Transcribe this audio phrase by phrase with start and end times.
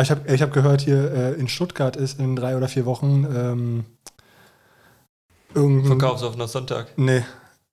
[0.00, 2.86] Ah, ich habe ich hab gehört, hier äh, in Stuttgart ist in drei oder vier
[2.86, 3.84] Wochen ähm,
[5.54, 5.98] irgendein.
[5.98, 6.86] Verkaufsoffener Sonntag.
[6.96, 7.22] Nee.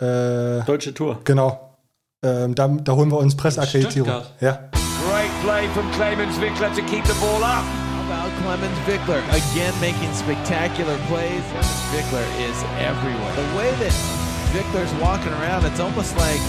[0.01, 1.21] Äh, Deutsche Tour.
[1.23, 1.77] genau.
[2.25, 4.09] Ähm, da, da holen wir uns Presseakkreditierung.
[4.09, 4.41] Stuttgart?
[4.41, 4.69] Ja.
[5.07, 7.63] Great play from Clemens Wickler to keep the ball up.
[7.63, 11.45] How about Clemens Vickler again making spectacular plays?
[11.95, 13.33] Vickler is everywhere.
[13.39, 13.95] The way that
[14.51, 16.41] Vickler's walking around, it's almost like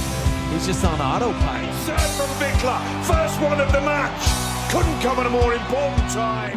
[0.50, 1.72] he's just on autopilot.
[1.86, 2.80] Serve from Wickler.
[3.06, 4.47] First one of the match.
[4.70, 6.54] Couldn't come at a more important time.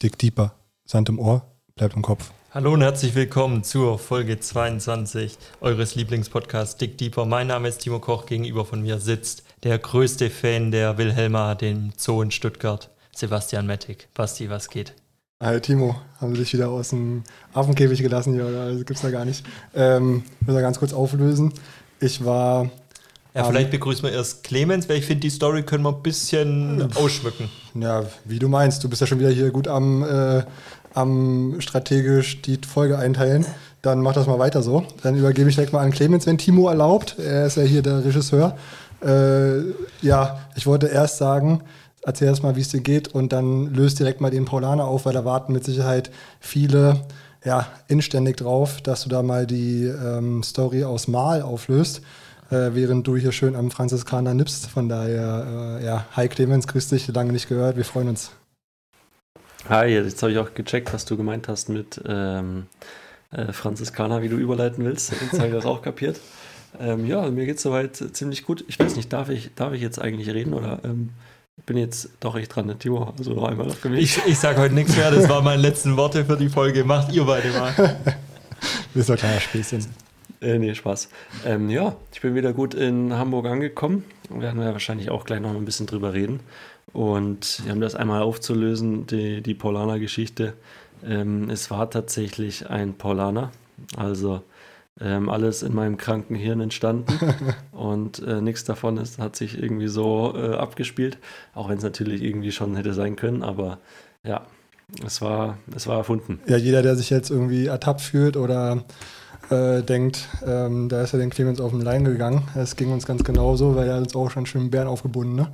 [0.00, 0.54] Dick Deeper.
[0.84, 1.42] Sand im Ohr,
[1.74, 2.30] bleibt im Kopf.
[2.52, 7.24] Hallo und herzlich willkommen zur Folge 22 eures Lieblingspodcasts Dick Deeper.
[7.24, 11.90] Mein Name ist Timo Koch, gegenüber von mir sitzt der größte Fan der Wilhelma, dem
[11.96, 14.06] Zoo in Stuttgart, Sebastian Mettig.
[14.14, 14.94] Basti, was geht?
[15.42, 18.72] Hi Timo, haben sie dich wieder aus dem Affenkäfig gelassen hier, oder?
[18.72, 19.44] Das gibt's da gar nicht.
[19.74, 21.52] Ähm, muss da ganz kurz auflösen.
[21.98, 22.70] Ich war.
[23.34, 26.02] Ja, Ähm, vielleicht begrüßen wir erst Clemens, weil ich finde, die Story können wir ein
[26.02, 27.50] bisschen ausschmücken.
[27.74, 30.42] Ja, wie du meinst, du bist ja schon wieder hier gut am, äh,
[30.94, 33.44] am strategisch die Folge einteilen.
[33.82, 34.86] Dann mach das mal weiter so.
[35.02, 37.16] Dann übergebe ich direkt mal an Clemens, wenn Timo erlaubt.
[37.18, 38.56] Er ist ja hier der Regisseur.
[39.04, 41.62] Äh, ja, ich wollte erst sagen,
[42.02, 45.04] erzähl erst mal, wie es dir geht und dann löst direkt mal den Paulaner auf,
[45.04, 46.10] weil da warten mit Sicherheit
[46.40, 47.02] viele
[47.44, 52.00] ja, inständig drauf, dass du da mal die ähm, Story aus Mal auflöst,
[52.54, 54.66] während du hier schön am Franziskaner nippst.
[54.66, 58.30] Von daher, äh, ja, hi Clemens, grüß dich, lange nicht gehört, wir freuen uns.
[59.68, 62.66] Hi, jetzt habe ich auch gecheckt, was du gemeint hast mit ähm,
[63.30, 65.12] äh, Franziskaner, wie du überleiten willst.
[65.12, 66.20] Jetzt habe ich das auch kapiert.
[66.80, 68.64] Ähm, ja, mir geht es soweit ziemlich gut.
[68.66, 71.10] Ich weiß nicht, darf ich, darf ich jetzt eigentlich reden oder ähm,
[71.66, 72.76] bin jetzt doch echt dran, ne?
[72.76, 73.14] Timo?
[73.16, 74.18] Also noch einmal für mich.
[74.18, 76.82] Ich, ich sage heute nichts mehr, das waren meine letzten Worte für die Folge.
[76.82, 77.72] Macht ihr beide mal.
[77.76, 78.16] Das
[78.94, 79.86] ist doch ein kleiner Späßchen.
[80.44, 81.08] Äh, nee, Spaß.
[81.46, 84.04] Ähm, ja, ich bin wieder gut in Hamburg angekommen.
[84.28, 86.40] Werden wir wahrscheinlich auch gleich noch ein bisschen drüber reden.
[86.92, 90.52] Und um das einmal aufzulösen, die, die Paulaner-Geschichte.
[91.04, 93.52] Ähm, es war tatsächlich ein Paulaner.
[93.96, 94.42] Also
[95.00, 97.18] ähm, alles in meinem kranken Hirn entstanden.
[97.72, 101.16] Und äh, nichts davon ist, hat sich irgendwie so äh, abgespielt.
[101.54, 103.42] Auch wenn es natürlich irgendwie schon hätte sein können.
[103.42, 103.78] Aber
[104.22, 104.46] ja,
[105.04, 106.40] es war, es war erfunden.
[106.46, 108.84] Ja, jeder, der sich jetzt irgendwie ertappt fühlt oder
[109.50, 112.48] äh, denkt, ähm, da ist ja den Clemens auf den Lein gegangen.
[112.54, 115.34] Es ging uns ganz genauso, weil er hat uns auch schon schön mit Bären aufgebunden,
[115.34, 115.52] ne?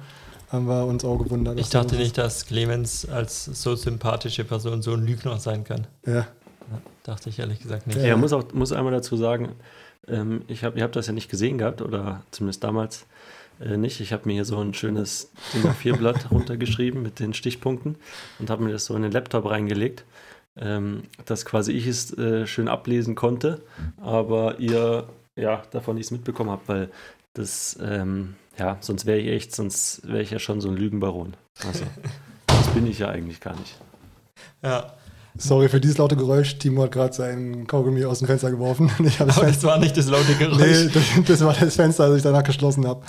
[0.50, 1.60] Haben wir uns auch gewundert.
[1.60, 5.86] Ich dachte nicht, dass Clemens als so sympathische Person so ein Lügner sein kann.
[6.04, 6.26] Ja.
[7.04, 7.98] Dachte ich ehrlich gesagt nicht.
[7.98, 8.06] Ja.
[8.06, 9.50] Ja, muss auch muss einmal dazu sagen,
[10.08, 13.06] ähm, ich hab, ihr habt das ja nicht gesehen gehabt oder zumindest damals
[13.60, 14.00] äh, nicht.
[14.00, 17.96] Ich habe mir hier so ein schönes DIN A4-Blatt runtergeschrieben mit den Stichpunkten
[18.38, 20.04] und habe mir das so in den Laptop reingelegt,
[20.56, 23.62] ähm, dass quasi ich es äh, schön ablesen konnte,
[23.98, 25.06] aber ihr
[25.36, 26.90] ja davon nichts mitbekommen habt, weil
[27.34, 31.34] das ähm, ja sonst wäre ich echt, sonst wäre ich ja schon so ein Lügenbaron.
[31.66, 31.84] Also
[32.46, 33.74] das bin ich ja eigentlich gar nicht.
[34.62, 34.94] Ja,
[35.36, 36.58] Sorry für dieses laute Geräusch.
[36.58, 38.90] Timo hat gerade seinen Kaugummi aus dem Fenster geworfen.
[39.04, 40.58] Ich das aber Fenster, das war nicht das laute Geräusch.
[40.58, 43.02] nee, das, das war das Fenster, das ich danach geschlossen habe.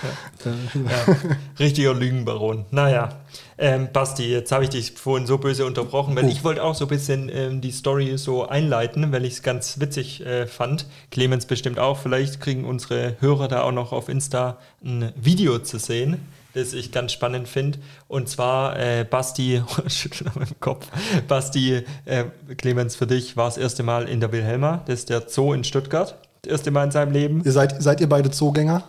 [0.46, 1.16] Ja,
[1.60, 2.66] richtiger Lügenbaron.
[2.72, 3.10] Naja,
[3.58, 6.30] ähm, Basti, jetzt habe ich dich vorhin so böse unterbrochen, weil Oh.
[6.30, 9.80] ich wollte auch so ein bisschen ähm, die Story so einleiten, weil ich es ganz
[9.80, 10.86] witzig äh, fand.
[11.12, 11.98] Clemens bestimmt auch.
[11.98, 16.18] Vielleicht kriegen unsere Hörer da auch noch auf Insta ein Video zu sehen,
[16.54, 17.80] das ich ganz spannend finde.
[18.08, 20.88] Und zwar, äh, Basti, schüttel noch im Kopf,
[21.28, 22.26] Basti, äh,
[22.58, 24.82] Clemens, für dich war das erste Mal in der Wilhelma.
[24.86, 26.18] Das ist der Zoo in Stuttgart.
[26.44, 27.42] Das erste Mal in seinem Leben.
[27.46, 28.84] Ihr seid, seid ihr beide Zoogänger?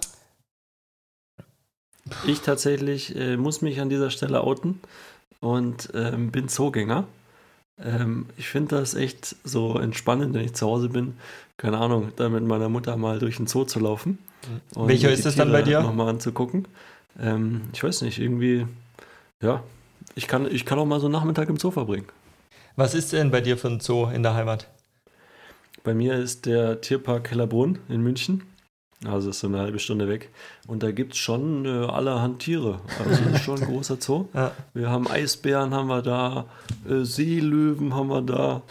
[2.26, 4.80] Ich tatsächlich äh, muss mich an dieser Stelle outen
[5.40, 7.06] und ähm, bin Zoogänger.
[7.82, 11.14] Ähm, ich finde das echt so entspannend, wenn ich zu Hause bin.
[11.56, 14.18] Keine Ahnung, dann mit meiner Mutter mal durch den Zoo zu laufen.
[14.74, 15.80] und Welcher ist das dann bei dir?
[15.80, 16.66] Nochmal anzugucken.
[17.20, 18.66] Ähm, ich weiß nicht, irgendwie,
[19.40, 19.62] ja,
[20.14, 22.06] ich kann, ich kann auch mal so einen Nachmittag im Zoo verbringen.
[22.76, 24.68] Was ist denn bei dir für ein Zoo in der Heimat?
[25.84, 28.42] Bei mir ist der Tierpark Hellerbrunn in München.
[29.06, 30.30] Also ist so eine halbe Stunde weg.
[30.66, 32.80] Und da gibt es schon äh, allerhand Tiere.
[32.98, 34.26] Also ist schon ein großer Zoo.
[34.34, 34.52] Ja.
[34.74, 36.46] Wir haben Eisbären, haben wir da,
[36.88, 38.62] äh, Seelöwen haben wir da.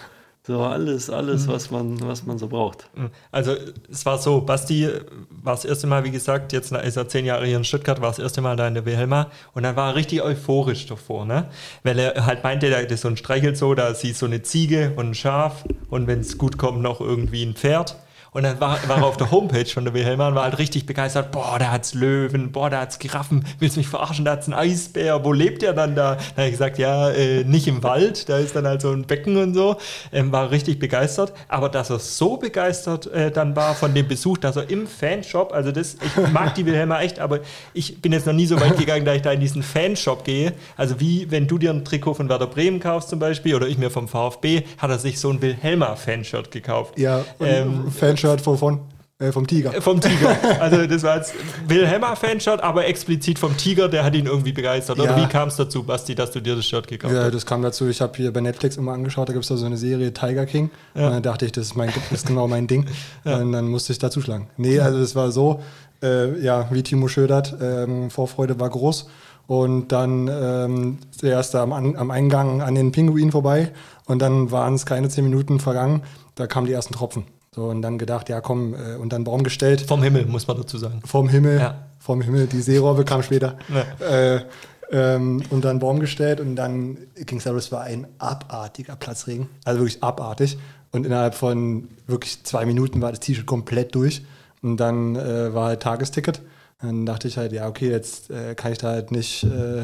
[0.43, 2.89] So alles, alles, was man, was man so braucht.
[3.31, 3.55] Also
[3.91, 4.87] es war so, Basti
[5.29, 8.09] war das erste Mal, wie gesagt, jetzt ist er zehn Jahre hier in Stuttgart, war
[8.09, 11.49] das erste Mal da in der Wilhelma und dann war er richtig euphorisch davor, ne?
[11.83, 15.11] Weil er halt meinte, da ist so ein Streichelzoo, da siehst so eine Ziege und
[15.11, 17.97] ein Schaf und wenn es gut kommt, noch irgendwie ein Pferd.
[18.33, 20.85] Und dann war, war er auf der Homepage von der Wilhelma und war halt richtig
[20.85, 21.31] begeistert.
[21.31, 23.45] Boah, da hat's Löwen, boah, da hat's Giraffen.
[23.59, 24.23] Willst du mich verarschen?
[24.23, 25.25] Da hat's einen Eisbär.
[25.25, 26.15] Wo lebt der dann da?
[26.15, 28.29] Dann habe ich gesagt, ja, äh, nicht im Wald.
[28.29, 29.75] Da ist dann halt so ein Becken und so.
[30.13, 31.33] Ähm, war richtig begeistert.
[31.49, 35.51] Aber dass er so begeistert äh, dann war von dem Besuch, dass er im Fanshop,
[35.53, 37.39] also das, ich mag die Wilhelma echt, aber
[37.73, 40.53] ich bin jetzt noch nie so weit gegangen, dass ich da in diesen Fanshop gehe.
[40.77, 43.77] Also wie wenn du dir ein Trikot von Werder Bremen kaufst zum Beispiel oder ich
[43.77, 46.97] mir vom VfB, hat er sich so ein Wilhelma-Fanshirt gekauft.
[46.97, 48.79] Ja, Ähm, Fanshirt wovon?
[49.19, 49.71] Äh, vom Tiger.
[49.81, 50.35] Vom Tiger.
[50.59, 51.33] Also das war jetzt
[51.67, 54.99] Wilhelma Fanshirt, aber explizit vom Tiger, der hat ihn irgendwie begeistert.
[54.99, 55.23] Oder Ja.
[55.23, 57.33] wie kam es dazu, Basti, dass du dir das Shirt gekauft Ja, hast?
[57.35, 57.87] das kam dazu.
[57.87, 60.45] Ich habe hier bei Netflix immer angeschaut, da gibt es da so eine Serie Tiger
[60.47, 60.71] King.
[60.95, 61.07] Ja.
[61.07, 62.85] Und dann dachte ich, das ist, mein, das ist genau mein Ding.
[63.23, 64.47] Und dann musste ich da zuschlagen.
[64.57, 65.61] Nee, also das war so,
[66.01, 69.07] äh, ja, wie Timo schildert, ähm, Vorfreude war groß.
[69.45, 73.71] Und dann ähm, zuerst am, am Eingang an den Pinguin vorbei.
[74.05, 76.01] Und dann waren es keine zehn Minuten vergangen.
[76.35, 77.25] Da kamen die ersten Tropfen.
[77.53, 79.81] So, und dann gedacht, ja komm, äh, und dann Baum gestellt.
[79.81, 81.01] Vom Himmel, muss man dazu sagen.
[81.05, 81.87] Vom Himmel, Ja.
[81.99, 83.57] vom Himmel, die Seerobbe kam später.
[83.99, 84.07] Ja.
[84.07, 84.45] Äh,
[84.93, 89.49] ähm, und dann Baum gestellt und dann ging es es war ein abartiger Platzregen.
[89.65, 90.57] Also wirklich abartig.
[90.91, 94.21] Und innerhalb von wirklich zwei Minuten war das T-Shirt komplett durch.
[94.61, 96.41] Und dann äh, war halt Tagesticket.
[96.81, 99.83] Dann dachte ich halt, ja, okay, jetzt äh, kann ich da halt nicht, äh,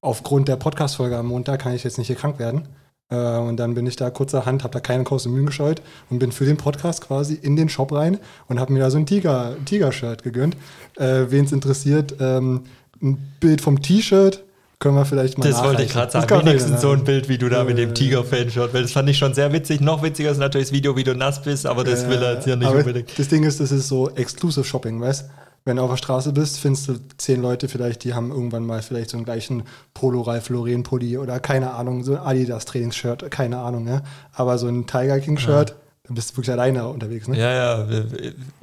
[0.00, 2.68] aufgrund der Podcast-Folge am Montag kann ich jetzt nicht hier krank werden.
[3.08, 5.80] Äh, und dann bin ich da kurzerhand, habe da keine großen Mühen gescheut
[6.10, 8.18] und bin für den Podcast quasi in den Shop rein
[8.48, 10.56] und habe mir da so ein Tiger- Tiger-Shirt gegönnt.
[10.96, 12.64] Äh, Wen es interessiert, ähm,
[13.02, 14.42] ein Bild vom T-Shirt
[14.78, 16.28] können wir vielleicht mal Das wollte ich gerade sagen.
[16.28, 17.04] Wenigstens vielleicht so ein.
[17.04, 19.80] Bild, wie du da mit dem Äh, Tiger-Fanshirt, weil das fand ich schon sehr witzig.
[19.80, 22.44] Noch witziger ist natürlich das Video, wie du nass bist, aber das will er jetzt
[22.44, 23.18] hier nicht unbedingt.
[23.18, 25.24] Das Ding ist, das ist so Exclusive Shopping, weißt
[25.66, 28.82] Wenn du auf der Straße bist, findest du zehn Leute vielleicht, die haben irgendwann mal
[28.82, 29.64] vielleicht so einen gleichen
[29.94, 34.02] Polo Ralph Lauren Pulli oder keine Ahnung, so ein Adidas Trainingsshirt, keine Ahnung, ja.
[34.32, 35.74] Aber so ein Tiger King Shirt,
[36.08, 37.36] da bist du wirklich alleine unterwegs, ne?
[37.36, 37.82] Ja, ja.
[37.82, 38.04] äh,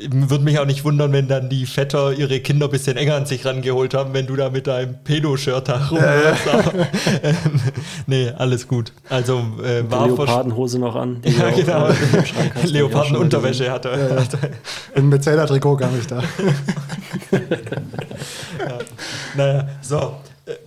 [0.09, 3.25] Würde mich auch nicht wundern, wenn dann die Vetter ihre Kinder ein bisschen enger an
[3.25, 6.47] sich rangeholt haben, wenn du da mit deinem Pedo-Shirt da rumläufst.
[6.47, 6.73] Aber,
[7.21, 7.59] ähm,
[8.07, 8.93] nee, alles gut.
[9.09, 11.21] Also äh, war Leopardenhose noch an.
[11.21, 11.87] die Ja, genau.
[11.89, 13.89] äh, Leoparden-Unterwäsche hatte.
[14.95, 16.23] Im Metzeler-Trikot kam ich da.
[19.35, 20.15] Naja, so.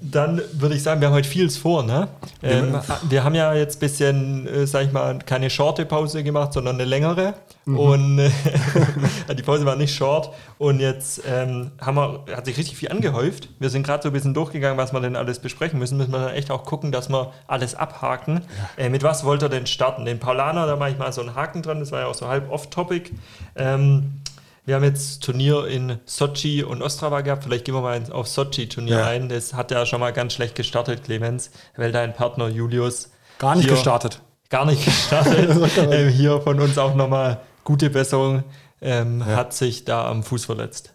[0.00, 2.08] Dann würde ich sagen, wir haben heute vieles vor, ne?
[2.42, 2.80] Ähm,
[3.10, 6.76] wir haben ja jetzt ein bisschen, äh, sag ich mal, keine shorte Pause gemacht, sondern
[6.76, 7.34] eine längere.
[7.66, 8.30] Und äh,
[9.34, 10.30] die Pause war nicht short.
[10.56, 13.50] Und jetzt ähm, haben wir, hat sich richtig viel angehäuft.
[13.58, 15.98] Wir sind gerade so ein bisschen durchgegangen, was wir denn alles besprechen müssen.
[15.98, 18.40] Müssen wir dann echt auch gucken, dass wir alles abhaken.
[18.78, 20.06] Äh, mit was wollt ihr denn starten?
[20.06, 21.80] Den Paulaner, da mache ich mal so einen Haken dran.
[21.80, 23.10] Das war ja auch so halb off-topic.
[23.56, 24.22] Ähm,
[24.66, 27.44] wir haben jetzt Turnier in Sochi und Ostrava gehabt.
[27.44, 29.06] Vielleicht gehen wir mal auf Sochi-Turnier Ja.
[29.06, 29.28] ein.
[29.28, 33.64] Das hat ja schon mal ganz schlecht gestartet, Clemens, weil dein Partner Julius Gar nicht
[33.66, 33.72] Hier.
[33.74, 34.20] gestartet.
[34.50, 35.50] gar nicht gestartet.
[35.90, 38.44] ähm, hier von uns auch nochmal gute Besserung.
[38.82, 39.36] Ähm, Ja.
[39.36, 40.92] Hat sich da am Fuß verletzt.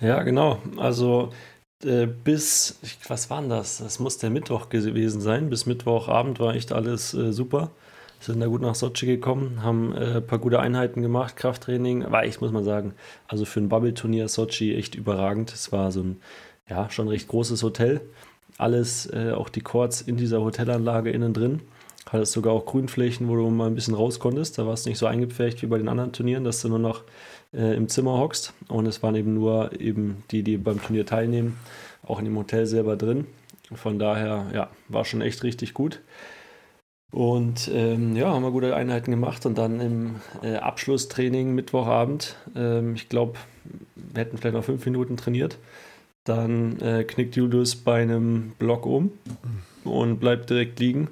[0.00, 0.58] Ja, genau.
[0.76, 1.32] Also
[1.84, 2.78] äh, bis,
[3.08, 3.78] was war denn das?
[3.78, 5.48] Das muss der Mittwoch gewesen sein.
[5.50, 7.70] Bis Mittwochabend war echt alles äh, super.
[8.26, 12.10] Sind da gut nach Sochi gekommen, haben äh, ein paar gute Einheiten gemacht, Krafttraining.
[12.10, 12.94] War echt, muss man sagen,
[13.28, 15.52] also für ein Bubble-Turnier Sochi echt überragend.
[15.52, 16.20] Es war so ein,
[16.68, 18.00] ja, schon recht großes Hotel.
[18.58, 21.60] Alles, äh, auch die Courts in dieser Hotelanlage innen drin.
[22.10, 24.58] Hattest sogar auch Grünflächen, wo du mal ein bisschen raus konntest.
[24.58, 27.04] Da war es nicht so eingepfercht wie bei den anderen Turnieren, dass du nur noch
[27.54, 28.54] äh, im Zimmer hockst.
[28.66, 31.58] Und es waren eben nur eben die, die beim Turnier teilnehmen,
[32.02, 33.28] auch in dem Hotel selber drin.
[33.72, 36.00] Von daher, ja, war schon echt richtig gut.
[37.16, 42.94] Und ähm, ja, haben wir gute Einheiten gemacht und dann im äh, Abschlusstraining Mittwochabend, ähm,
[42.94, 43.38] ich glaube,
[43.94, 45.56] wir hätten vielleicht noch fünf Minuten trainiert.
[46.24, 49.12] Dann äh, knickt Julius bei einem Block um
[49.82, 51.08] und bleibt direkt liegen.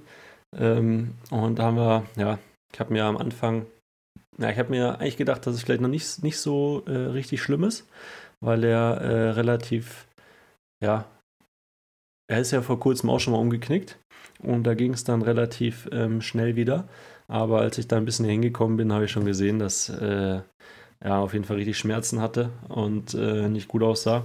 [0.55, 2.39] Ähm, und da haben wir, ja,
[2.71, 3.65] ich habe mir am Anfang,
[4.37, 7.41] ja, ich habe mir eigentlich gedacht, dass es vielleicht noch nicht, nicht so äh, richtig
[7.41, 7.89] schlimm ist,
[8.41, 10.07] weil er äh, relativ,
[10.83, 11.07] ja,
[12.29, 13.99] er ist ja vor kurzem auch schon mal umgeknickt
[14.45, 16.85] und da ging es dann relativ ähm, schnell wieder.
[17.29, 20.41] Aber als ich da ein bisschen hingekommen bin, habe ich schon gesehen, dass äh,
[21.01, 24.25] er auf jeden Fall richtig Schmerzen hatte und äh, nicht gut aussah.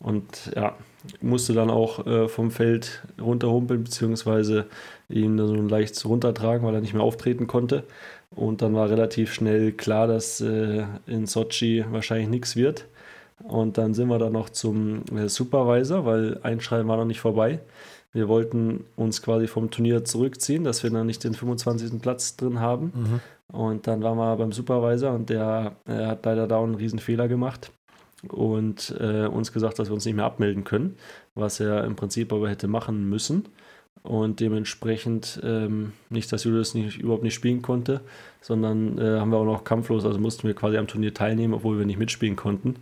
[0.00, 0.76] Und ja,
[1.20, 4.66] musste dann auch äh, vom Feld runterhumpeln, beziehungsweise
[5.08, 7.84] ihn so leicht runtertragen, weil er nicht mehr auftreten konnte.
[8.34, 12.86] Und dann war relativ schnell klar, dass äh, in Sochi wahrscheinlich nichts wird.
[13.42, 17.60] Und dann sind wir dann noch zum äh, Supervisor, weil Einschreiben war noch nicht vorbei.
[18.18, 22.02] Wir wollten uns quasi vom Turnier zurückziehen, dass wir dann nicht den 25.
[22.02, 22.92] Platz drin haben.
[23.52, 27.28] Und dann waren wir beim Supervisor und der äh, hat leider da einen riesen Fehler
[27.28, 27.70] gemacht
[28.28, 30.96] und äh, uns gesagt, dass wir uns nicht mehr abmelden können,
[31.34, 33.44] was er im Prinzip aber hätte machen müssen.
[34.02, 38.00] Und dementsprechend ähm, nicht, dass Julius nicht, überhaupt nicht spielen konnte,
[38.40, 41.78] sondern äh, haben wir auch noch kampflos, also mussten wir quasi am Turnier teilnehmen, obwohl
[41.78, 42.76] wir nicht mitspielen konnten,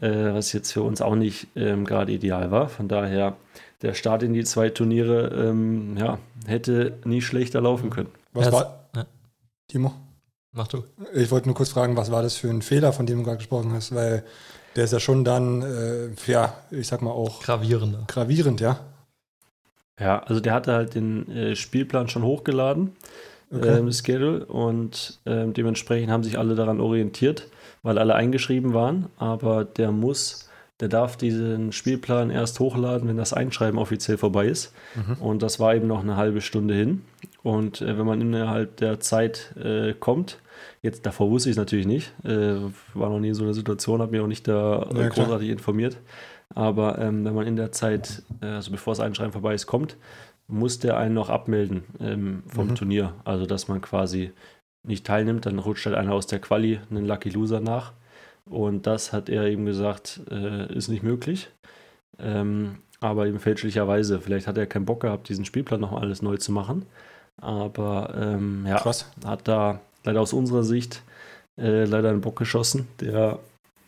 [0.00, 2.68] äh, was jetzt für uns auch nicht ähm, gerade ideal war.
[2.68, 3.36] Von daher,
[3.82, 8.08] der Start in die zwei Turniere ähm, ja, hätte nie schlechter laufen können.
[8.32, 9.04] Was war, ja.
[9.68, 9.92] Timo?
[10.52, 10.82] Mach du.
[11.14, 13.36] Ich wollte nur kurz fragen, was war das für ein Fehler, von dem du gerade
[13.38, 13.94] gesprochen hast?
[13.94, 14.24] Weil
[14.76, 18.04] der ist ja schon dann, äh, ja, ich sag mal auch Gravierender.
[18.08, 18.80] gravierend, ja?
[20.00, 22.92] Ja, also der hatte halt den äh, Spielplan schon hochgeladen,
[23.52, 23.78] Okay.
[23.78, 27.48] ähm, Schedule, und ähm, dementsprechend haben sich alle daran orientiert,
[27.82, 29.06] weil alle eingeschrieben waren.
[29.16, 30.47] Aber der muss,
[30.80, 34.72] der darf diesen Spielplan erst hochladen, wenn das Einschreiben offiziell vorbei ist.
[35.20, 37.02] Und das war eben noch eine halbe Stunde hin.
[37.42, 40.38] Und äh, wenn man innerhalb der Zeit äh, kommt,
[40.82, 42.56] jetzt davor wusste ich es natürlich nicht, äh,
[42.94, 45.96] war noch nie in so einer Situation, habe mich auch nicht da Ja, großartig informiert.
[46.54, 49.96] Aber ähm, wenn man in der Zeit, äh, also bevor das Einschreiben vorbei ist, kommt,
[50.46, 52.74] muss der einen noch abmelden ähm, vom Mhm.
[52.74, 53.12] Turnier.
[53.24, 54.32] Also dass man quasi
[54.86, 57.92] nicht teilnimmt, dann rutscht halt einer aus der Quali einen Lucky Loser nach.
[58.48, 61.50] Und das hat er eben gesagt, äh, ist nicht möglich.
[62.18, 64.20] Ähm, aber eben fälschlicherweise.
[64.20, 66.86] Vielleicht hat er keinen Bock gehabt, diesen Spielplan noch alles neu zu machen.
[67.40, 69.06] Aber ähm, ja, Krass.
[69.24, 71.02] hat da leider aus unserer Sicht
[71.56, 73.38] äh, leider einen Bock geschossen, der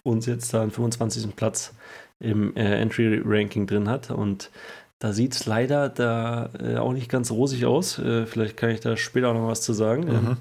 [0.02, 1.34] uns jetzt da einen 25.
[1.34, 1.74] Platz
[2.20, 4.10] im äh, Entry-Ranking drin hat.
[4.10, 4.50] Und
[4.98, 7.98] da sieht es leider da äh, auch nicht ganz rosig aus.
[7.98, 10.06] Äh, vielleicht kann ich da später auch noch was zu sagen.
[10.08, 10.36] Ähm,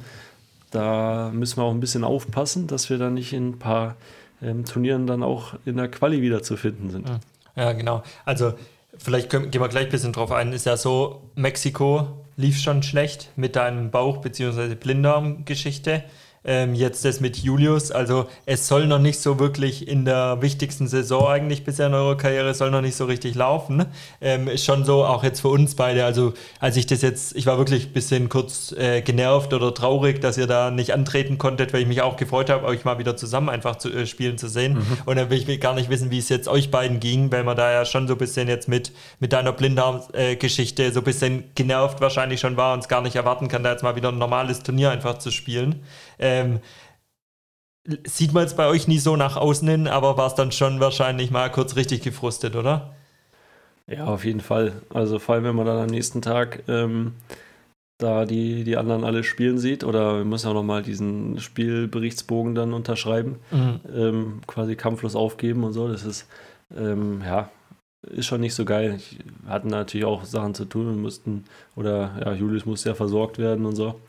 [0.72, 3.96] da müssen wir auch ein bisschen aufpassen, dass wir da nicht in ein paar
[4.42, 7.10] ähm, Turnieren dann auch in der Quali wieder zu finden sind.
[7.56, 8.04] Ja, genau.
[8.26, 8.54] Also,
[8.98, 10.54] vielleicht können, gehen wir gleich ein bisschen drauf ein.
[10.54, 12.08] Ist ja so, Mexiko
[12.38, 14.76] lief schon schlecht mit deinem Bauch- bzw.
[14.76, 16.04] Blinddarm-Geschichte.
[16.46, 17.92] Ähm, jetzt das mit Julius.
[17.92, 22.18] Also, es soll noch nicht so wirklich in der wichtigsten Saison eigentlich bisher in eurer
[22.18, 23.86] Karriere, soll noch nicht so richtig laufen.
[24.22, 26.06] Ähm, ist schon so, auch jetzt für uns beide.
[26.06, 30.22] Also, als ich das jetzt, ich war wirklich ein bisschen kurz äh, genervt oder traurig,
[30.22, 33.18] dass ihr da nicht antreten konntet, weil ich mich auch gefreut habe, euch mal wieder
[33.18, 34.78] zusammen einfach zu äh, spielen zu sehen.
[35.06, 37.58] Und dann will ich gar nicht wissen, wie es jetzt euch beiden ging, weil man
[37.58, 42.02] da ja schon so ein bisschen jetzt mit, mit deiner Blinddarm-Geschichte so ein bisschen genervt
[42.02, 44.64] wahrscheinlich schon war und es gar nicht erwarten kann, da jetzt mal wieder ein normales
[44.64, 45.84] Turnier einfach zu spielen.
[46.20, 46.60] Ähm,
[48.06, 50.80] sieht man es bei euch nie so nach außen hin, aber war es dann schon
[50.80, 52.94] wahrscheinlich mal kurz richtig gefrustet, oder?
[53.88, 54.74] Ja, auf jeden Fall.
[54.94, 57.14] Also vor allem, wenn man dann am nächsten Tag ähm,
[57.98, 62.56] da die, die anderen alle spielen sieht, oder wir müssen ja auch nochmal diesen Spielberichtsbogen
[62.56, 63.40] dann unterschreiben,
[63.94, 65.88] ähm, quasi kampflos aufgeben und so.
[65.88, 66.28] Das ist,
[66.78, 67.50] ähm, ja,
[68.04, 68.96] ist schon nicht so geil.
[68.98, 72.96] Ich, wir hatten natürlich auch Sachen zu tun und mussten, oder ja, Julius musste ja
[72.96, 74.00] versorgt werden und so.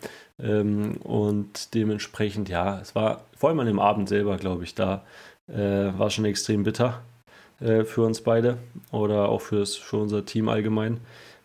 [0.42, 5.04] Ähm, und dementsprechend, ja, es war vor allem an dem Abend selber, glaube ich, da
[5.48, 7.02] äh, war schon extrem bitter
[7.60, 8.58] äh, für uns beide
[8.92, 11.00] oder auch fürs, für unser Team allgemein.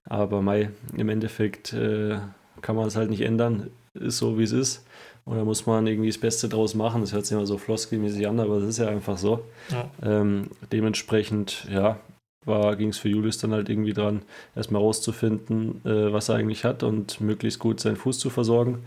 [0.08, 2.18] Aber Mai, im Endeffekt äh,
[2.62, 3.72] kann man es halt nicht ändern.
[3.96, 4.86] Ist so, wie es ist.
[5.26, 7.02] Und da muss man irgendwie das Beste draus machen.
[7.02, 9.44] Das hört sich immer so floskelmäßig an, aber es ist ja einfach so.
[9.72, 9.90] Ja.
[10.04, 11.98] Ähm, dementsprechend, ja,
[12.46, 14.22] ging es für Julius dann halt irgendwie dran,
[14.56, 18.80] erstmal rauszufinden, äh, was er eigentlich hat und möglichst gut seinen Fuß zu versorgen.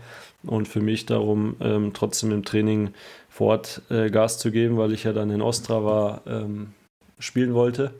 [0.43, 2.91] Und für mich darum, ähm, trotzdem im Training
[3.29, 6.73] vor Ort äh, Gas zu geben, weil ich ja dann in Ostrava ähm,
[7.19, 7.93] spielen wollte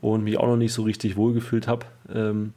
[0.00, 1.86] und mich auch noch nicht so richtig wohlgefühlt habe.
[2.12, 2.52] Ähm,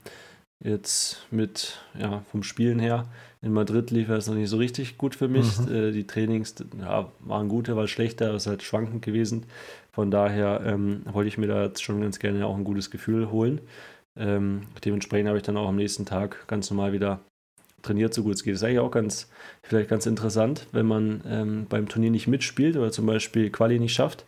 [0.63, 3.05] jetzt mit, ja, vom Spielen her.
[3.41, 5.59] In Madrid lief es noch nicht so richtig gut für mich.
[5.69, 9.45] Äh, die Trainings ja, waren gute, war schlechter, es ist halt schwankend gewesen.
[9.93, 13.29] Von daher ähm, wollte ich mir da jetzt schon ganz gerne auch ein gutes Gefühl
[13.29, 13.61] holen.
[14.17, 17.19] Ähm, dementsprechend habe ich dann auch am nächsten Tag ganz normal wieder
[17.83, 18.55] trainiert, so gut es geht.
[18.55, 19.29] Das ist eigentlich auch ganz,
[19.61, 23.93] vielleicht ganz interessant, wenn man ähm, beim Turnier nicht mitspielt oder zum Beispiel Quali nicht
[23.93, 24.25] schafft,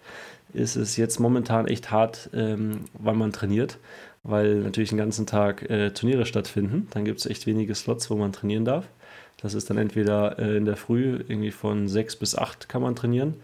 [0.54, 3.80] ist es jetzt momentan echt hart, ähm, wann man trainiert,
[4.22, 6.88] weil natürlich den ganzen Tag äh, Turniere stattfinden.
[6.92, 8.88] Dann gibt es echt wenige Slots, wo man trainieren darf.
[9.42, 12.96] Das ist dann entweder äh, in der Früh irgendwie von 6 bis 8 kann man
[12.96, 13.36] trainieren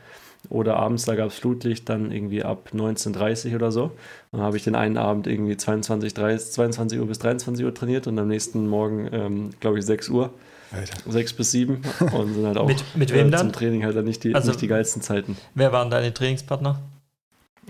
[0.51, 3.91] oder abends, da gab es Flutlicht, dann irgendwie ab 19.30 oder so.
[4.31, 8.05] Dann habe ich den einen Abend irgendwie 22, 30, 22 Uhr bis 23 Uhr trainiert
[8.07, 10.29] und am nächsten Morgen, ähm, glaube ich, 6 Uhr,
[10.71, 11.11] Alter.
[11.11, 11.81] 6 bis 7
[12.13, 13.39] und sind halt auch Mit- mit wem äh, dann?
[13.39, 15.37] zum Training halt dann nicht die, Also- nicht die geilsten Zeiten.
[15.55, 16.79] Wer waren deine Trainingspartner?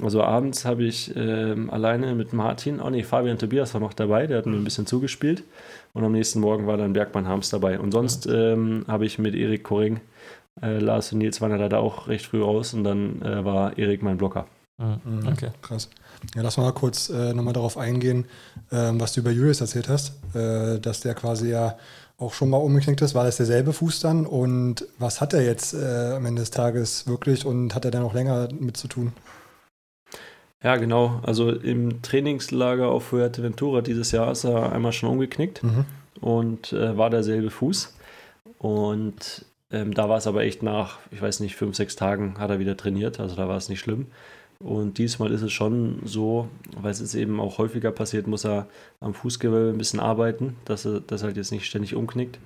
[0.01, 4.25] Also abends habe ich ähm, alleine mit Martin, oh nee, Fabian Tobias war noch dabei,
[4.25, 5.43] der hat mir ein bisschen zugespielt.
[5.93, 7.77] Und am nächsten Morgen war dann Bergmann Harms dabei.
[7.77, 9.99] Und sonst ähm, habe ich mit Erik Koring,
[10.61, 13.77] äh, Lars und Nils waren ja leider auch recht früh raus und dann äh, war
[13.77, 14.47] Erik mein Blocker.
[14.77, 15.27] Mhm.
[15.27, 15.51] Okay.
[15.61, 15.89] Krass.
[16.35, 18.25] Ja, lass mal kurz äh, nochmal darauf eingehen,
[18.71, 21.77] ähm, was du über Julius erzählt hast, äh, dass der quasi ja
[22.17, 23.15] auch schon mal umgeknickt ist.
[23.15, 24.25] War das derselbe Fuß dann?
[24.25, 28.03] Und was hat er jetzt äh, am Ende des Tages wirklich und hat er dann
[28.03, 29.13] auch länger mit zu tun?
[30.63, 31.19] Ja, genau.
[31.23, 35.85] Also im Trainingslager auf Fuerteventura dieses Jahr ist er einmal schon umgeknickt mhm.
[36.21, 37.95] und äh, war derselbe Fuß.
[38.59, 42.49] Und ähm, da war es aber echt nach, ich weiß nicht, fünf, sechs Tagen hat
[42.49, 43.19] er wieder trainiert.
[43.19, 44.07] Also da war es nicht schlimm.
[44.59, 46.47] Und diesmal ist es schon so,
[46.79, 48.67] weil es eben auch häufiger passiert, muss er
[48.99, 52.37] am Fußgewölbe ein bisschen arbeiten, dass er das halt jetzt nicht ständig umknickt.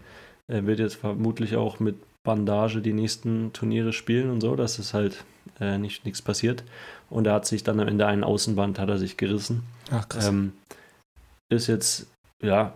[0.47, 4.93] Er wird jetzt vermutlich auch mit Bandage die nächsten Turniere spielen und so, dass es
[4.93, 5.25] halt
[5.59, 6.63] äh, nicht nichts passiert.
[7.09, 9.63] Und er hat sich dann am Ende einen Außenband hat er sich gerissen.
[9.91, 10.27] Ach krass.
[10.27, 10.53] Ähm,
[11.49, 12.07] ist jetzt
[12.41, 12.73] ja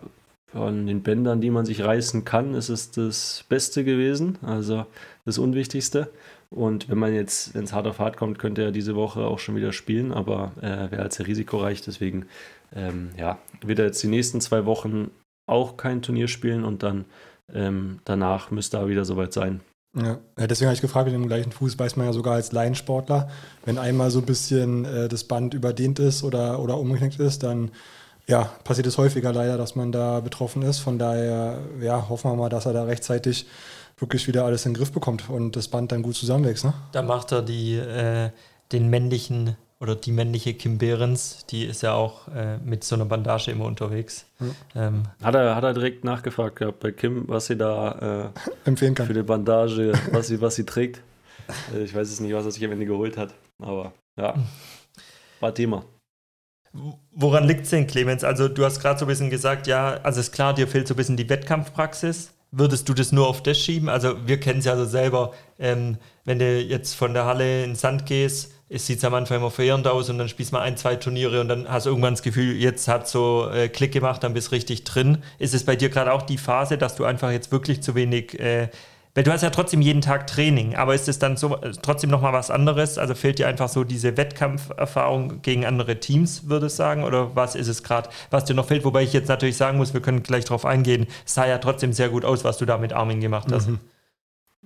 [0.52, 4.86] von den Bändern, die man sich reißen kann, ist es das Beste gewesen, also
[5.24, 6.10] das Unwichtigste.
[6.50, 9.38] Und wenn man jetzt, wenn es hart auf hart kommt, könnte er diese Woche auch
[9.38, 11.82] schon wieder spielen, aber äh, wäre halt sehr risikoreich.
[11.82, 12.26] Deswegen
[12.74, 15.10] ähm, ja, wird er jetzt die nächsten zwei Wochen
[15.46, 17.04] auch kein Turnier spielen und dann
[17.52, 19.60] ähm, danach müsste er wieder soweit sein.
[19.96, 23.28] Ja, deswegen habe ich gefragt, mit dem gleichen Fuß weiß man ja sogar als Laiensportler,
[23.64, 27.72] wenn einmal so ein bisschen äh, das Band überdehnt ist oder, oder umgeknickt ist, dann
[28.26, 30.78] ja, passiert es häufiger leider, dass man da betroffen ist.
[30.78, 33.46] Von daher ja, hoffen wir mal, dass er da rechtzeitig
[33.98, 36.64] wirklich wieder alles in den Griff bekommt und das Band dann gut zusammenwächst.
[36.64, 36.74] Ne?
[36.92, 38.30] Da macht er die, äh,
[38.72, 43.06] den männlichen oder die männliche Kim Behrens, die ist ja auch äh, mit so einer
[43.06, 44.26] Bandage immer unterwegs.
[44.38, 44.54] Mhm.
[44.74, 48.94] Ähm, hat, er, hat er direkt nachgefragt gehabt bei Kim, was sie da äh, empfehlen
[48.94, 49.06] kann.
[49.06, 51.00] Für die Bandage, was sie, was sie trägt.
[51.74, 54.34] Äh, ich weiß es nicht, was er sich am Ende geholt hat, aber ja,
[55.40, 55.84] war Thema.
[56.72, 58.22] Woran liegt es denn, Clemens?
[58.22, 60.94] Also, du hast gerade so ein bisschen gesagt, ja, also ist klar, dir fehlt so
[60.94, 62.32] ein bisschen die Wettkampfpraxis.
[62.52, 63.88] Würdest du das nur auf das schieben?
[63.88, 67.74] Also, wir kennen es ja so selber, ähm, wenn du jetzt von der Halle in
[67.74, 70.76] Sand gehst, es sieht am Anfang immer verheerend aus und dann spielst du mal ein,
[70.76, 74.22] zwei Turniere und dann hast du irgendwann das Gefühl, jetzt hat so äh, Klick gemacht,
[74.22, 75.18] dann bist richtig drin.
[75.40, 78.38] Ist es bei dir gerade auch die Phase, dass du einfach jetzt wirklich zu wenig
[78.38, 78.68] äh,
[79.14, 82.10] weil du hast ja trotzdem jeden Tag Training, aber ist es dann so äh, trotzdem
[82.10, 82.98] nochmal was anderes?
[82.98, 87.04] Also fehlt dir einfach so diese Wettkampferfahrung gegen andere Teams, würde ich sagen?
[87.04, 88.84] Oder was ist es gerade, was dir noch fehlt?
[88.84, 91.92] Wobei ich jetzt natürlich sagen muss, wir können gleich drauf eingehen, es sah ja trotzdem
[91.92, 93.68] sehr gut aus, was du da mit Armin gemacht hast.
[93.68, 93.80] Mhm.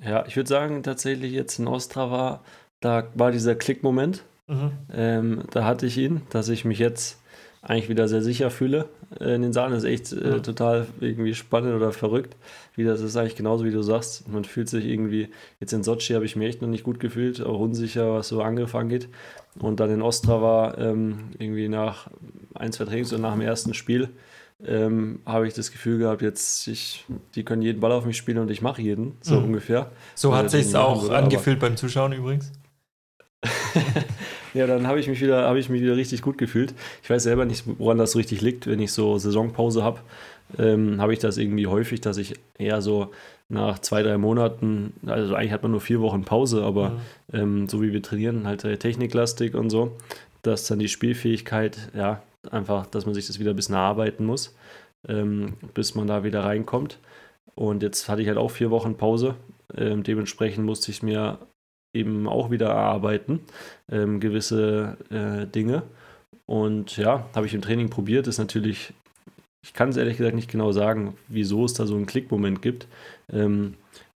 [0.02, 2.40] Ja, ich würde sagen, tatsächlich jetzt in Ostrava,
[2.80, 4.24] da war dieser Klickmoment.
[4.46, 4.72] Mhm.
[4.92, 7.18] Ähm, da hatte ich ihn, dass ich mich jetzt
[7.64, 8.88] eigentlich wieder sehr sicher fühle
[9.20, 9.72] äh, in den Saalen.
[9.72, 12.36] Das ist echt äh, total irgendwie spannend oder verrückt.
[12.76, 14.28] Wie das ist eigentlich genauso, wie du sagst.
[14.28, 15.30] Man fühlt sich irgendwie,
[15.60, 18.42] jetzt in Sochi habe ich mich echt noch nicht gut gefühlt, auch unsicher, was so
[18.42, 19.08] Angriff angeht.
[19.58, 22.08] Und dann in Ostrava ähm, irgendwie nach
[22.54, 24.10] ein, zwei Trainings und nach dem ersten Spiel
[24.66, 27.04] ähm, habe ich das Gefühl gehabt, jetzt, ich,
[27.34, 29.46] die können jeden Ball auf mich spielen und ich mache jeden, so mhm.
[29.46, 29.90] ungefähr.
[30.14, 32.52] So hat sich auch angefühlt beim Zuschauen übrigens.
[34.58, 36.74] ja, dann habe ich mich wieder, habe ich mich wieder richtig gut gefühlt.
[37.02, 40.00] Ich weiß selber nicht, woran das so richtig liegt, wenn ich so Saisonpause habe.
[40.58, 43.10] Ähm, habe ich das irgendwie häufig, dass ich eher so
[43.48, 46.98] nach zwei, drei Monaten, also eigentlich hat man nur vier Wochen Pause, aber mhm.
[47.32, 49.96] ähm, so wie wir trainieren, halt techniklastig und so,
[50.42, 54.54] dass dann die Spielfähigkeit, ja, einfach, dass man sich das wieder ein bisschen erarbeiten muss,
[55.08, 56.98] ähm, bis man da wieder reinkommt.
[57.54, 59.36] Und jetzt hatte ich halt auch vier Wochen Pause.
[59.76, 61.38] Ähm, dementsprechend musste ich mir
[61.94, 63.40] eben auch wieder erarbeiten,
[63.90, 65.82] ähm, gewisse äh, Dinge.
[66.46, 68.92] Und ja, habe ich im Training probiert, ist natürlich,
[69.62, 72.86] ich kann es ehrlich gesagt nicht genau sagen, wieso es da so einen Klickmoment gibt.
[73.32, 73.74] Ähm,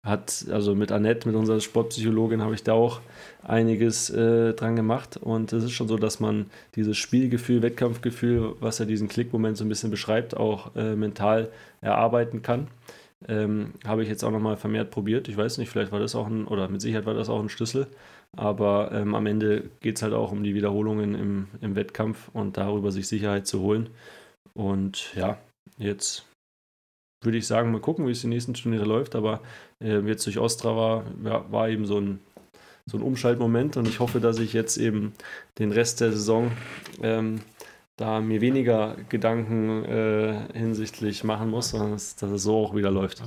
[0.05, 3.01] hat, also mit Annette, mit unserer Sportpsychologin, habe ich da auch
[3.43, 5.17] einiges äh, dran gemacht.
[5.17, 9.65] Und es ist schon so, dass man dieses Spielgefühl, Wettkampfgefühl, was ja diesen Klickmoment so
[9.65, 12.69] ein bisschen beschreibt, auch äh, mental erarbeiten kann.
[13.29, 15.29] Ähm, habe ich jetzt auch nochmal vermehrt probiert.
[15.29, 17.49] Ich weiß nicht, vielleicht war das auch ein, oder mit Sicherheit war das auch ein
[17.49, 17.87] Schlüssel.
[18.37, 22.57] Aber ähm, am Ende geht es halt auch um die Wiederholungen im, im Wettkampf und
[22.57, 23.91] darüber sich Sicherheit zu holen.
[24.55, 25.39] Und ja,
[25.79, 26.27] jetzt
[27.23, 29.15] würde ich sagen, mal gucken, wie es die nächsten Turniere läuft.
[29.15, 29.41] Aber
[29.83, 32.21] äh, jetzt durch Ostrava ja, war eben so ein,
[32.87, 35.15] so ein Umschaltmoment und ich hoffe, dass ich jetzt eben
[35.59, 36.53] den Rest der Saison
[37.03, 37.41] ähm,
[37.97, 42.91] da mir weniger Gedanken äh, hinsichtlich machen muss, sondern dass, dass, es so auch wieder
[42.91, 43.23] läuft.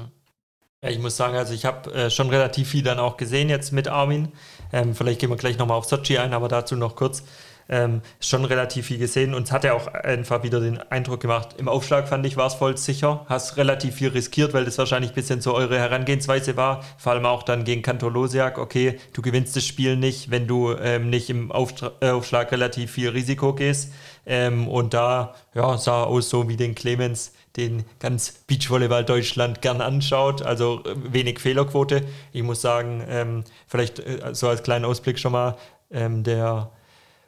[0.83, 3.71] Ja, ich muss sagen, also ich habe äh, schon relativ viel dann auch gesehen jetzt
[3.71, 4.33] mit Armin.
[4.71, 7.23] Ähm, vielleicht gehen wir gleich nochmal auf Sochi ein, aber dazu noch kurz.
[7.69, 11.67] Ähm, schon relativ viel gesehen und hat ja auch einfach wieder den Eindruck gemacht, im
[11.67, 15.15] Aufschlag fand ich, war es voll sicher, hast relativ viel riskiert, weil das wahrscheinlich ein
[15.15, 19.65] bisschen so eure Herangehensweise war, vor allem auch dann gegen Kantolosiak, okay, du gewinnst das
[19.65, 23.91] Spiel nicht, wenn du ähm, nicht im Aufschlag, äh, Aufschlag relativ viel Risiko gehst
[24.25, 29.81] ähm, und da ja, sah aus so wie den Clemens, den ganz Beachvolleyball Deutschland gern
[29.81, 30.41] anschaut.
[30.41, 32.03] Also äh, wenig Fehlerquote.
[32.31, 35.57] Ich muss sagen, ähm, vielleicht äh, so als kleinen Ausblick schon mal,
[35.91, 36.71] ähm, der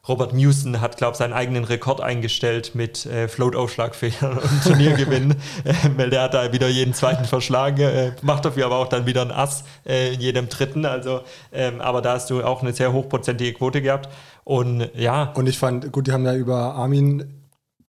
[0.09, 5.31] Robert Mewson hat, glaube ich, seinen eigenen Rekord eingestellt mit äh, Float-Aufschlagfehlern und Turniergewinn,
[5.63, 9.05] äh, weil der hat da wieder jeden zweiten verschlagen, äh, macht dafür aber auch dann
[9.05, 10.85] wieder ein Ass äh, in jedem dritten.
[10.85, 11.21] Also,
[11.53, 14.09] ähm, aber da hast du auch eine sehr hochprozentige Quote gehabt.
[14.43, 15.31] Und ja.
[15.35, 17.38] Und ich fand, gut, die haben ja über Armin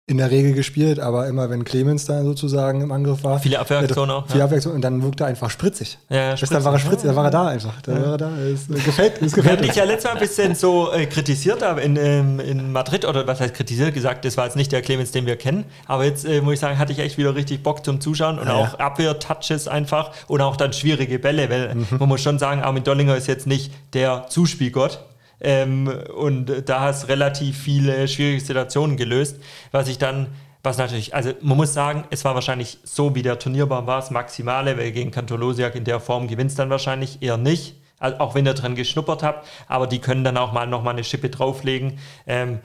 [0.06, 3.40] in der Regel gespielt, aber immer wenn Clemens da sozusagen im Angriff war.
[3.40, 4.28] Viele Abwehraktionen auch.
[4.28, 4.46] Viele ja.
[4.46, 5.98] Abwehraktionen und dann wirkte er einfach spritzig.
[6.10, 6.58] Ja, spritzig.
[6.58, 7.82] Dann war er spritzig, dann war er da einfach.
[7.84, 8.02] Dann ja.
[8.02, 8.38] war er da.
[8.38, 11.80] Es gefällt, es gefällt Wir ich ja letztes Mal ein bisschen so äh, kritisiert habe
[11.80, 15.12] in, ähm, in Madrid, oder was heißt kritisiert, gesagt, das war jetzt nicht der Clemens,
[15.12, 15.64] den wir kennen.
[15.88, 18.48] Aber jetzt äh, muss ich sagen, hatte ich echt wieder richtig Bock zum Zuschauen und
[18.48, 21.88] ja, auch Abwehr-Touches einfach und auch dann schwierige Bälle, weil mhm.
[21.98, 25.00] man muss schon sagen, Armin Dollinger ist jetzt nicht der Zuspielgott,
[25.44, 29.40] ähm, und da hast relativ viele schwierige Situationen gelöst,
[29.72, 30.28] was ich dann,
[30.64, 34.12] was natürlich, also man muss sagen, es war wahrscheinlich so, wie der Turnierbaum war, das
[34.12, 37.76] Maximale, weil gegen Kantolosiak in der Form gewinnst dann wahrscheinlich eher nicht.
[38.00, 41.04] Also auch wenn ihr dran geschnuppert habt, aber die können dann auch mal nochmal eine
[41.04, 42.00] Schippe drauflegen.
[42.26, 42.60] Ähm,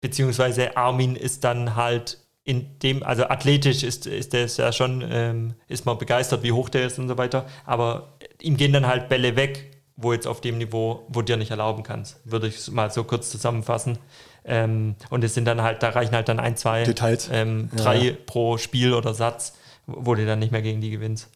[0.00, 5.54] beziehungsweise Armin ist dann halt in dem, also athletisch ist, ist der ja schon, ähm,
[5.68, 9.10] ist man begeistert, wie hoch der ist und so weiter, aber ihm gehen dann halt
[9.10, 12.90] Bälle weg, wo jetzt auf dem Niveau, wo dir nicht erlauben kannst, würde ich mal
[12.90, 13.98] so kurz zusammenfassen.
[14.44, 17.28] Ähm, und es sind dann halt, da reichen halt dann ein, zwei, Details.
[17.32, 18.12] Ähm, drei ja.
[18.24, 21.28] pro Spiel oder Satz, wo du dann nicht mehr gegen die gewinnst.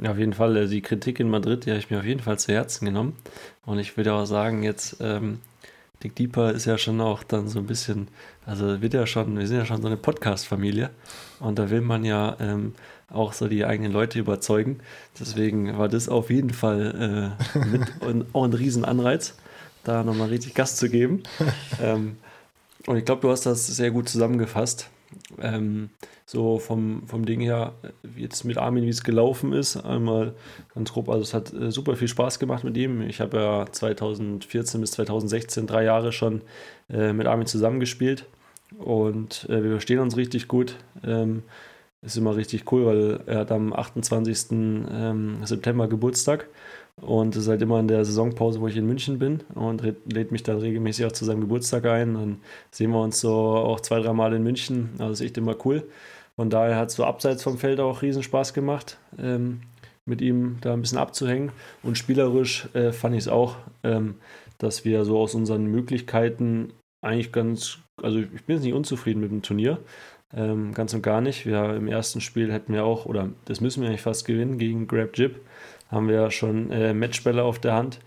[0.00, 2.20] Ja, auf jeden Fall, äh, die Kritik in Madrid, die habe ich mir auf jeden
[2.20, 3.16] Fall zu Herzen genommen.
[3.66, 5.40] Und ich würde auch sagen, jetzt, ähm,
[6.02, 8.08] Dick Deeper ist ja schon auch dann so ein bisschen,
[8.46, 10.90] also wird ja schon, wir sind ja schon so eine Podcast-Familie.
[11.40, 12.74] Und da will man ja ähm,
[13.10, 14.80] auch so die eigenen Leute überzeugen.
[15.18, 19.34] Deswegen war das auf jeden Fall äh, mit und auch ein Riesenanreiz,
[19.84, 21.22] da nochmal richtig Gas zu geben.
[21.82, 22.16] ähm,
[22.86, 24.88] und ich glaube, du hast das sehr gut zusammengefasst.
[25.40, 25.90] Ähm,
[26.30, 27.72] so vom, vom Ding her,
[28.16, 30.34] jetzt mit Armin, wie es gelaufen ist, einmal
[30.72, 33.02] ganz grob, also es hat äh, super viel Spaß gemacht mit ihm.
[33.02, 36.42] Ich habe ja 2014 bis 2016 drei Jahre schon
[36.88, 38.26] äh, mit Armin zusammengespielt
[38.78, 40.76] und äh, wir verstehen uns richtig gut.
[41.04, 41.42] Ähm,
[42.00, 44.52] ist immer richtig cool, weil er hat am 28.
[44.52, 46.46] Ähm, September Geburtstag
[47.00, 50.44] und ist halt immer in der Saisonpause, wo ich in München bin und lädt mich
[50.44, 52.14] dann regelmäßig auch zu seinem Geburtstag ein.
[52.14, 52.36] Dann
[52.70, 54.90] sehen wir uns so auch zwei, drei Mal in München.
[54.98, 55.82] Also ist echt immer cool.
[56.40, 59.60] Von daher hat es so abseits vom Feld auch riesen Spaß gemacht, ähm,
[60.06, 61.52] mit ihm da ein bisschen abzuhängen.
[61.82, 64.14] Und spielerisch äh, fand ich es auch, ähm,
[64.56, 66.72] dass wir so aus unseren Möglichkeiten
[67.04, 69.80] eigentlich ganz, also ich bin jetzt nicht unzufrieden mit dem Turnier,
[70.34, 71.44] ähm, ganz und gar nicht.
[71.44, 74.86] Wir im ersten Spiel hätten wir auch, oder das müssen wir eigentlich fast gewinnen gegen
[74.86, 75.42] Grab Jib.
[75.90, 78.00] Haben wir ja schon äh, Matchbälle auf der Hand.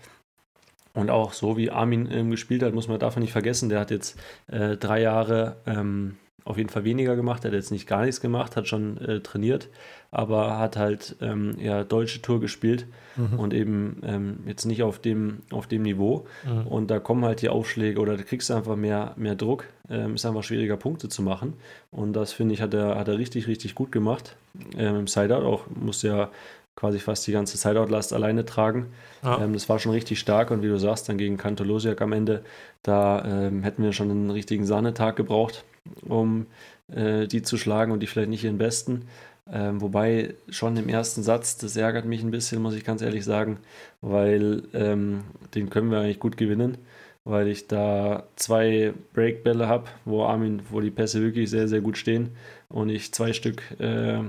[0.92, 3.68] Und auch so wie Armin ähm, gespielt hat, muss man davon nicht vergessen.
[3.68, 4.18] Der hat jetzt
[4.48, 7.44] äh, drei Jahre ähm, auf jeden Fall weniger gemacht.
[7.44, 9.68] Er hat jetzt nicht gar nichts gemacht, hat schon äh, trainiert,
[10.10, 13.38] aber hat halt ähm, eher deutsche Tour gespielt mhm.
[13.38, 16.26] und eben ähm, jetzt nicht auf dem, auf dem Niveau.
[16.44, 16.66] Mhm.
[16.66, 19.64] Und da kommen halt die Aufschläge oder du kriegst einfach mehr, mehr Druck.
[19.88, 21.54] Ähm, ist einfach schwieriger, Punkte zu machen.
[21.90, 24.36] Und das finde ich, hat er, hat er richtig, richtig gut gemacht.
[24.76, 26.30] Ähm, Im Sideout auch, musste ja
[26.76, 28.86] quasi fast die ganze Sideout-Last alleine tragen.
[29.22, 29.42] Ja.
[29.42, 32.44] Ähm, das war schon richtig stark und wie du sagst, dann gegen Kantolosiak am Ende,
[32.82, 35.64] da ähm, hätten wir schon einen richtigen Sahnetag gebraucht
[36.06, 36.46] um
[36.88, 39.02] äh, die zu schlagen und die vielleicht nicht ihren besten.
[39.50, 43.24] Ähm, wobei schon im ersten Satz, das ärgert mich ein bisschen, muss ich ganz ehrlich
[43.24, 43.58] sagen,
[44.00, 46.78] weil ähm, den können wir eigentlich gut gewinnen,
[47.24, 51.98] weil ich da zwei Breakbälle habe, wo Armin, wo die Pässe wirklich sehr, sehr gut
[51.98, 52.30] stehen
[52.68, 54.20] und ich zwei Stück äh,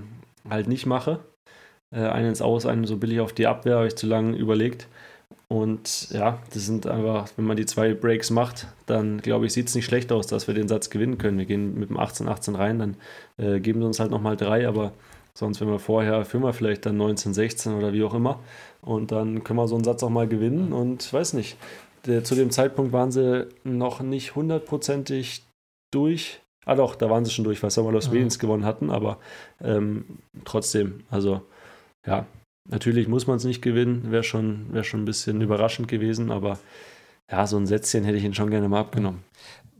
[0.49, 1.19] halt nicht mache.
[1.91, 4.87] Äh, einen ins Aus, einen so billig auf die Abwehr, habe ich zu lange überlegt.
[5.47, 9.67] Und ja, das sind einfach, wenn man die zwei Breaks macht, dann glaube ich, sieht
[9.67, 11.37] es nicht schlecht aus, dass wir den Satz gewinnen können.
[11.37, 12.97] Wir gehen mit dem 18-18 rein, dann
[13.37, 14.91] äh, geben sie uns halt nochmal drei, aber
[15.33, 18.39] sonst, wenn wir vorher, führen wir vielleicht dann 19-16 oder wie auch immer.
[18.81, 20.73] Und dann können wir so einen Satz auch mal gewinnen.
[20.73, 21.57] Und weiß nicht,
[22.05, 25.43] der, zu dem Zeitpunkt waren sie noch nicht hundertprozentig
[25.91, 26.41] durch.
[26.65, 28.29] Ah doch, da waren sie schon durch, weil Samuel mhm.
[28.29, 29.19] gewonnen hatten, aber
[29.61, 30.05] ähm,
[30.45, 31.41] trotzdem, also
[32.07, 32.25] ja,
[32.67, 36.57] Natürlich muss man es nicht gewinnen, wäre schon, wär schon ein bisschen überraschend gewesen, aber
[37.31, 39.23] ja, so ein Sätzchen hätte ich ihn schon gerne mal abgenommen.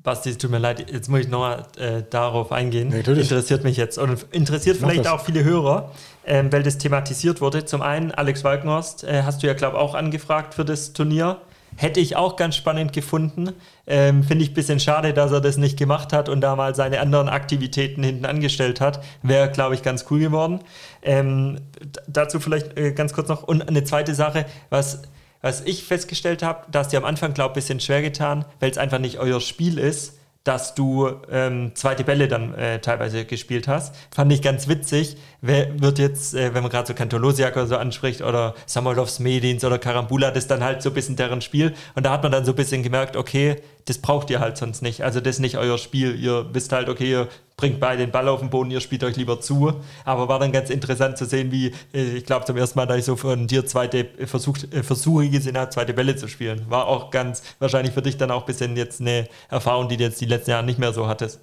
[0.03, 2.91] Basti, es tut mir leid, jetzt muss ich nochmal äh, darauf eingehen.
[2.91, 5.91] Ja, interessiert mich jetzt und interessiert vielleicht auch viele Hörer,
[6.27, 7.65] ähm, weil das thematisiert wurde.
[7.65, 11.41] Zum einen, Alex Walkenhorst, äh, hast du ja, glaube ich, auch angefragt für das Turnier.
[11.77, 13.51] Hätte ich auch ganz spannend gefunden.
[13.85, 16.73] Ähm, Finde ich ein bisschen schade, dass er das nicht gemacht hat und da mal
[16.73, 19.03] seine anderen Aktivitäten hinten angestellt hat.
[19.23, 20.61] Wäre, glaube ich, ganz cool geworden.
[21.01, 21.59] Ähm,
[22.07, 23.43] dazu vielleicht äh, ganz kurz noch.
[23.43, 25.01] Und eine zweite Sache, was,
[25.41, 28.71] was ich festgestellt habe, dass dir am Anfang, glaube ich, ein bisschen schwer getan, weil
[28.71, 30.14] es einfach nicht euer Spiel ist
[30.45, 33.95] dass du ähm, zweite Bälle dann äh, teilweise gespielt hast.
[34.13, 35.17] Fand ich ganz witzig.
[35.41, 39.65] Wer wird jetzt, äh, wenn man gerade so Kantolosiak oder so anspricht oder Samolovs Medins
[39.65, 41.73] oder Karambula, das dann halt so ein bisschen deren Spiel.
[41.95, 43.55] Und da hat man dann so ein bisschen gemerkt, okay,
[43.85, 45.03] das braucht ihr halt sonst nicht.
[45.03, 46.15] Also das ist nicht euer Spiel.
[46.15, 49.15] Ihr wisst halt, okay, ihr bringt beide den Ball auf den Boden, ihr spielt euch
[49.15, 49.73] lieber zu.
[50.03, 52.97] Aber war dann ganz interessant zu sehen, wie, äh, ich glaube zum ersten Mal, dass
[52.97, 56.65] ich so von dir zweite versucht, äh, Versuche gesehen habe, zweite Bälle zu spielen.
[56.69, 60.03] War auch ganz, wahrscheinlich für dich dann auch ein bisschen jetzt eine Erfahrung, die du
[60.03, 61.39] jetzt die letzten Jahre nicht mehr so hattest.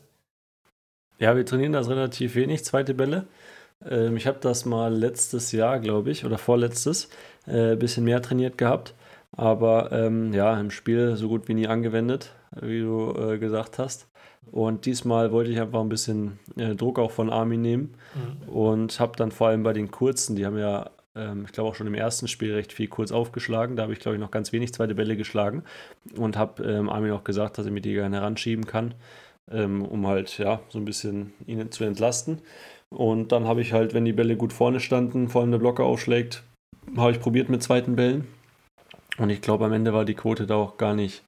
[1.18, 3.26] Ja, wir trainieren das relativ wenig, zweite Bälle.
[3.88, 7.08] Ähm, ich habe das mal letztes Jahr, glaube ich, oder vorletztes,
[7.46, 8.94] ein äh, bisschen mehr trainiert gehabt.
[9.34, 14.08] Aber ähm, ja, im Spiel so gut wie nie angewendet, wie du äh, gesagt hast.
[14.50, 18.48] Und diesmal wollte ich einfach ein bisschen äh, Druck auch von Armin nehmen mhm.
[18.48, 21.74] und habe dann vor allem bei den kurzen, die haben ja, ähm, ich glaube auch
[21.74, 23.76] schon im ersten Spiel recht viel kurz aufgeschlagen.
[23.76, 25.62] Da habe ich, glaube ich, noch ganz wenig zweite Bälle geschlagen
[26.16, 28.94] und habe ähm, Armin auch gesagt, dass er mir die gerne heranschieben kann,
[29.50, 32.40] ähm, um halt ja so ein bisschen ihn zu entlasten.
[32.90, 35.84] Und dann habe ich halt, wenn die Bälle gut vorne standen, vor allem der Blocker
[35.84, 36.42] aufschlägt,
[36.96, 38.26] habe ich probiert mit zweiten Bällen.
[39.18, 41.22] Und ich glaube, am Ende war die Quote da auch gar nicht,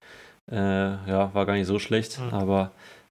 [0.51, 2.21] äh, ja, war gar nicht so schlecht.
[2.21, 2.35] Mhm.
[2.35, 2.71] Aber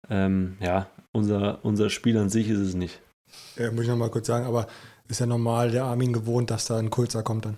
[0.09, 2.99] ähm, ja, unser, unser Spiel an sich ist es nicht.
[3.57, 4.67] Ja, muss ich nochmal kurz sagen, aber
[5.07, 7.57] ist ja normal der Armin gewohnt, dass da ein Kurzer kommt dann.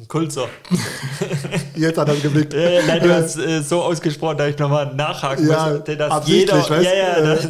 [0.00, 0.48] Ein Kulzer.
[1.76, 2.54] Jetzt hat er geblickt.
[2.54, 5.84] Äh, nein, du hast äh, so ausgesprochen, dass ich nochmal nachhaken ja, muss.
[5.84, 6.56] Dass jeder.
[6.56, 6.84] Weißt?
[6.84, 7.44] Ja, ja, das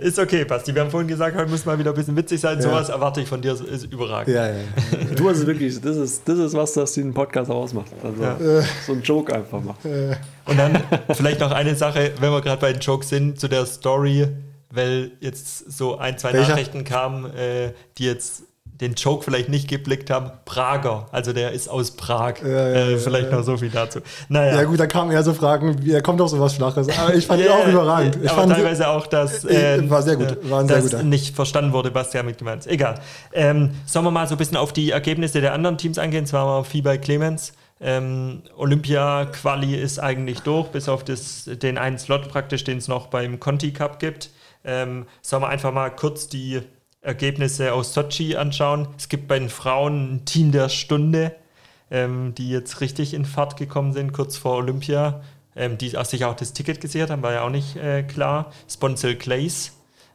[0.00, 0.74] ist okay, Basti.
[0.74, 2.56] Wir haben vorhin gesagt, heute muss mal wieder ein bisschen witzig sein.
[2.56, 2.62] Ja.
[2.62, 4.34] Sowas erwarte ich von dir, ist überragend.
[4.34, 5.14] Ja, ja, ja.
[5.14, 7.92] Du hast wirklich, das ist, das ist was, das den Podcast ausmacht.
[8.02, 8.62] Also ja.
[8.86, 10.16] so ein Joke einfach machen.
[10.46, 13.66] Und dann vielleicht noch eine Sache, wenn wir gerade bei den Jokes sind, zu der
[13.66, 14.26] Story,
[14.70, 16.52] weil jetzt so ein, zwei Welcher?
[16.52, 18.44] Nachrichten kamen, äh, die jetzt
[18.80, 21.06] den Joke vielleicht nicht geblickt haben, Prager.
[21.12, 22.34] Also der ist aus Prag.
[22.42, 24.00] Ja, ja, äh, vielleicht ja, noch so viel dazu.
[24.28, 24.56] Naja.
[24.56, 26.88] Ja gut, da kamen eher so Fragen, wie, er kommt doch sowas Flaches.
[26.98, 28.18] Aber ich fand ihn auch überragend.
[28.20, 30.38] Ich aber fand teilweise auch, dass äh, war sehr gut.
[30.50, 32.66] War ein dass sehr nicht verstanden wurde, was der damit gemeint ist.
[32.66, 33.00] Egal.
[33.32, 36.26] Ähm, sollen wir mal so ein bisschen auf die Ergebnisse der anderen Teams eingehen?
[36.26, 37.52] Zwar mal viel bei Clemens.
[37.80, 43.08] Ähm, Olympia-Quali ist eigentlich durch, bis auf das, den einen Slot praktisch, den es noch
[43.08, 44.30] beim Conti Cup gibt.
[44.64, 46.62] Ähm, sollen wir einfach mal kurz die
[47.04, 48.88] Ergebnisse aus Sochi anschauen.
[48.96, 51.34] Es gibt bei den Frauen ein Team der Stunde,
[51.90, 55.20] ähm, die jetzt richtig in Fahrt gekommen sind, kurz vor Olympia,
[55.54, 58.50] ähm, die sich auch das Ticket gesichert haben, war ja auch nicht äh, klar.
[58.68, 59.72] Sponsor Clays.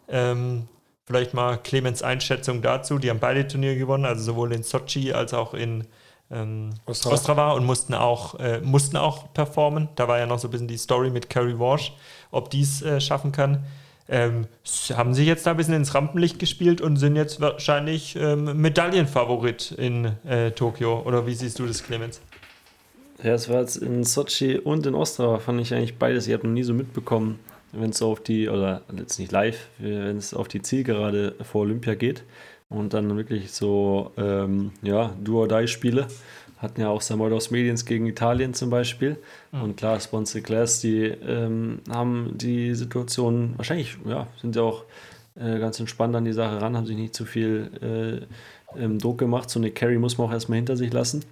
[0.08, 0.68] Ähm,
[1.06, 2.98] vielleicht mal Clemens Einschätzung dazu.
[2.98, 5.86] Die haben beide Turniere gewonnen, also sowohl in Sochi als auch in
[6.32, 7.16] ähm, Ostrava.
[7.16, 7.52] Ostrava.
[7.52, 9.90] und mussten auch, äh, mussten auch performen.
[9.96, 11.94] Da war ja noch so ein bisschen die Story mit Carrie Walsh,
[12.32, 13.64] ob dies äh, schaffen kann
[14.10, 14.48] ähm,
[14.96, 19.72] haben sie jetzt da ein bisschen ins Rampenlicht gespielt und sind jetzt wahrscheinlich ähm, Medaillenfavorit
[19.72, 21.02] in äh, Tokio.
[21.02, 22.22] Oder wie siehst du das, Clemens?
[23.24, 26.28] Ja, es war jetzt in Sochi und in Ostrava, fand ich eigentlich beides.
[26.28, 27.40] Ich habe noch nie so mitbekommen,
[27.74, 31.96] wenn es auf die, oder jetzt nicht live, wenn es auf die Zielgerade vor Olympia
[31.96, 32.24] geht
[32.70, 36.08] und dann wirklich so, ähm, ja, Do-or-Die-Spiele
[36.60, 39.18] hatten ja auch Samodos Mediens gegen Italien zum Beispiel.
[39.52, 39.62] Mhm.
[39.62, 44.84] Und klar, Sponsor Class, die ähm, haben die Situation, wahrscheinlich, ja, sind ja auch
[45.36, 48.28] äh, ganz entspannt an die Sache ran, haben sich nicht zu viel
[48.76, 49.50] äh, ähm, Druck gemacht.
[49.50, 51.24] So eine Carry muss man auch erstmal hinter sich lassen.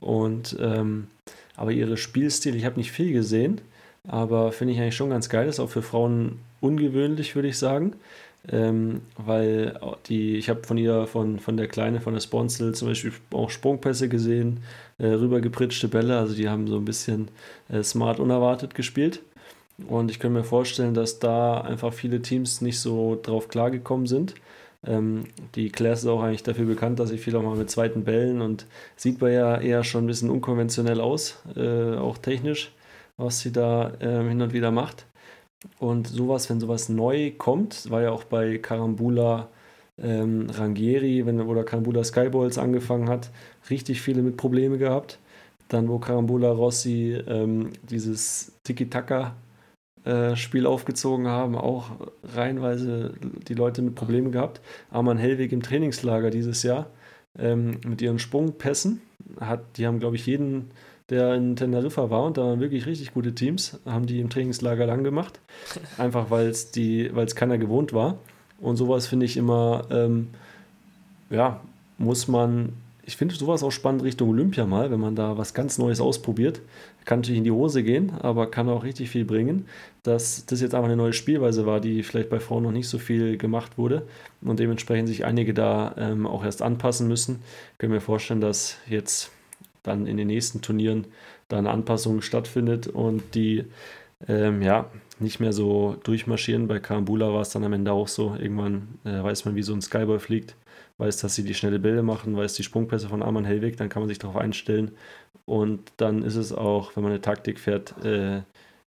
[0.00, 1.08] Und ähm,
[1.56, 3.60] aber ihre Spielstil, ich habe nicht viel gesehen,
[4.08, 5.48] aber finde ich eigentlich schon ganz geil.
[5.48, 7.96] Ist auch für Frauen ungewöhnlich, würde ich sagen
[8.48, 12.88] ähm, weil die, ich habe von ihr, von, von der Kleine, von der Sponsel zum
[12.88, 14.60] Beispiel auch Sprungpässe gesehen,
[14.98, 17.28] äh, rübergepritschte Bälle, also die haben so ein bisschen
[17.68, 19.20] äh, smart unerwartet gespielt.
[19.88, 24.34] Und ich könnte mir vorstellen, dass da einfach viele Teams nicht so drauf klargekommen sind.
[24.86, 25.24] Ähm,
[25.54, 28.40] die Class ist auch eigentlich dafür bekannt, dass sie viel auch mal mit zweiten Bällen
[28.40, 32.72] und sieht man ja eher schon ein bisschen unkonventionell aus, äh, auch technisch,
[33.16, 35.06] was sie da äh, hin und wieder macht.
[35.78, 39.48] Und sowas, wenn sowas neu kommt, war ja auch bei Karambula
[39.98, 43.30] ähm, Rangieri, wenn, oder Karambula Skyballs angefangen hat,
[43.68, 45.18] richtig viele mit Probleme gehabt.
[45.68, 49.36] Dann, wo Karambula Rossi ähm, dieses Tiki-Taka
[50.04, 51.90] äh, aufgezogen haben, auch
[52.34, 53.14] reihenweise
[53.46, 54.60] die Leute mit Problemen gehabt.
[54.90, 56.86] Arman Hellweg im Trainingslager dieses Jahr
[57.38, 59.02] ähm, mit ihren Sprungpässen,
[59.38, 60.70] hat, die haben, glaube ich, jeden
[61.10, 64.86] der in Teneriffa war und da waren wirklich richtig gute Teams, haben die im Trainingslager
[64.86, 65.40] lang gemacht.
[65.98, 68.18] Einfach weil es keiner gewohnt war.
[68.60, 70.28] Und sowas finde ich immer, ähm,
[71.30, 71.60] ja,
[71.98, 75.78] muss man, ich finde sowas auch spannend Richtung Olympia mal, wenn man da was ganz
[75.78, 76.60] Neues ausprobiert.
[77.06, 79.66] Kann natürlich in die Hose gehen, aber kann auch richtig viel bringen.
[80.02, 82.98] Dass das jetzt einfach eine neue Spielweise war, die vielleicht bei Frauen noch nicht so
[82.98, 84.06] viel gemacht wurde
[84.42, 87.40] und dementsprechend sich einige da ähm, auch erst anpassen müssen.
[87.72, 89.30] Ich kann mir vorstellen, dass jetzt
[89.82, 91.06] dann in den nächsten Turnieren
[91.48, 93.64] da eine Anpassung stattfindet und die
[94.28, 96.68] ähm, ja nicht mehr so durchmarschieren.
[96.68, 98.36] Bei Karambula war es dann am Ende auch so.
[98.38, 100.56] Irgendwann äh, weiß man, wie so ein Skyboy fliegt,
[100.98, 104.02] weiß, dass sie die schnelle Bälle machen, weiß die Sprungpässe von Arman Hellweg, dann kann
[104.02, 104.92] man sich darauf einstellen.
[105.44, 108.42] Und dann ist es auch, wenn man eine Taktik fährt, äh,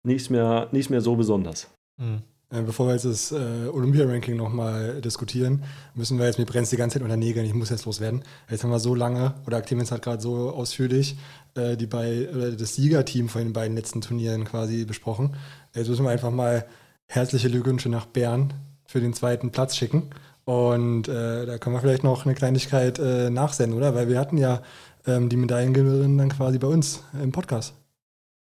[0.03, 1.73] nicht, mehr, nicht mehr so besonders.
[1.99, 2.23] Mhm.
[2.53, 5.63] Äh, bevor wir jetzt das äh, Olympia-Ranking nochmal diskutieren,
[5.95, 8.23] müssen wir jetzt, mir brennt die ganze Zeit unter Nägeln, ich muss jetzt loswerden.
[8.51, 11.17] Jetzt haben wir so lange, oder Clemens hat gerade so ausführlich
[11.55, 15.37] äh, die bei, das Siegerteam von den beiden letzten Turnieren quasi besprochen.
[15.75, 16.67] Jetzt müssen wir einfach mal
[17.07, 18.53] herzliche Glückwünsche nach Bern
[18.87, 20.11] für den zweiten Platz schicken.
[20.45, 23.95] Und äh, da können wir vielleicht noch eine Kleinigkeit äh, nachsenden, oder?
[23.95, 24.63] Weil wir hatten ja
[25.07, 27.75] ähm, die Medaillengewinnerin dann quasi bei uns im Podcast.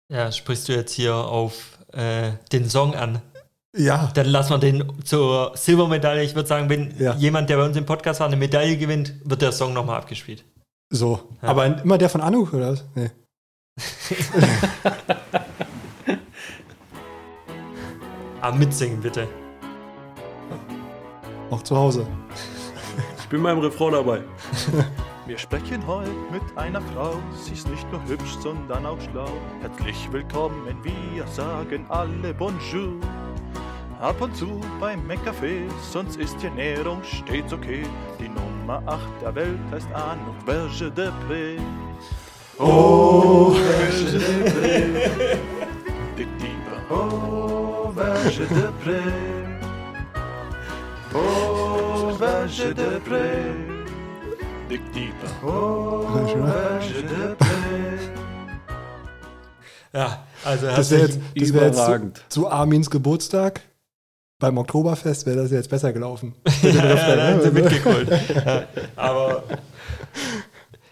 [0.09, 1.79] Ja, sprichst du jetzt hier auf
[2.53, 3.23] den Song an?
[3.77, 4.11] Ja.
[4.15, 6.23] Dann lassen wir den zur Silbermedaille.
[6.23, 7.15] Ich würde sagen, wenn Ja.
[7.15, 10.45] jemand, der bei uns im Podcast war, eine Medaille gewinnt, wird der Song nochmal abgespielt.
[10.91, 11.21] So.
[11.43, 11.49] Ja.
[11.49, 12.85] Aber immer der von Anu, oder was?
[12.95, 13.11] Nee.
[18.43, 19.27] Ah, mitsingen bitte.
[21.51, 22.07] Auch zu Hause.
[23.19, 24.21] Ich bin beim Refrain dabei.
[25.27, 29.29] Wir sprechen heute mit einer Frau, sie ist nicht nur hübsch, sondern auch schlau.
[29.61, 32.93] Herzlich willkommen, wir sagen alle Bonjour.
[34.01, 37.83] Ab und zu beim McCafé, sonst ist die Ernährung stets okay.
[38.21, 41.59] Die Nummer 8 der Welt heißt Anne Berge de Pré.
[42.59, 45.39] Oh, Berge de Pré.
[46.19, 46.95] Dick Dieber.
[46.95, 49.03] Oh, Berge de Pré.
[51.15, 53.55] Oh, Berge de Pré.
[54.69, 55.31] Dick Dieber.
[55.43, 56.05] Oh,
[56.35, 57.99] Berge de Pré.
[59.95, 62.19] Ja, also Das wäre jetzt, das wär jetzt Überragend.
[62.29, 63.63] zu, zu Armins Geburtstag.
[64.39, 66.35] Beim Oktoberfest wäre das jetzt besser gelaufen.
[66.63, 68.11] ja, sie mitgeholt.
[68.35, 68.65] ja,
[68.97, 69.45] aber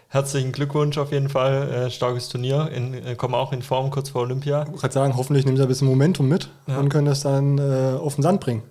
[0.07, 1.71] herzlichen Glückwunsch auf jeden Fall.
[1.71, 2.69] Äh, starkes Turnier.
[2.73, 4.65] In, äh, kommen auch in Form kurz vor Olympia.
[4.73, 6.79] Ich kann sagen, hoffentlich nehmen sie ein bisschen Momentum mit Ja.
[6.79, 8.63] und können das dann äh, auf den Sand bringen.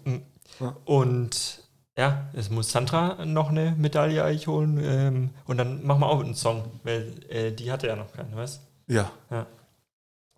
[0.85, 1.61] Und
[1.97, 4.81] ja, es muss Sandra noch eine Medaille eigentlich holen.
[4.83, 8.35] Ähm, und dann machen wir auch einen Song, weil äh, die hatte ja noch keinen,
[8.35, 9.13] weißt Ja.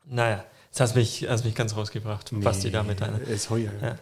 [0.05, 3.19] Naja, jetzt hast du mich, hast mich ganz rausgebracht, was die da mit deiner.
[3.21, 3.71] Ist heuer.
[3.81, 3.97] Ja.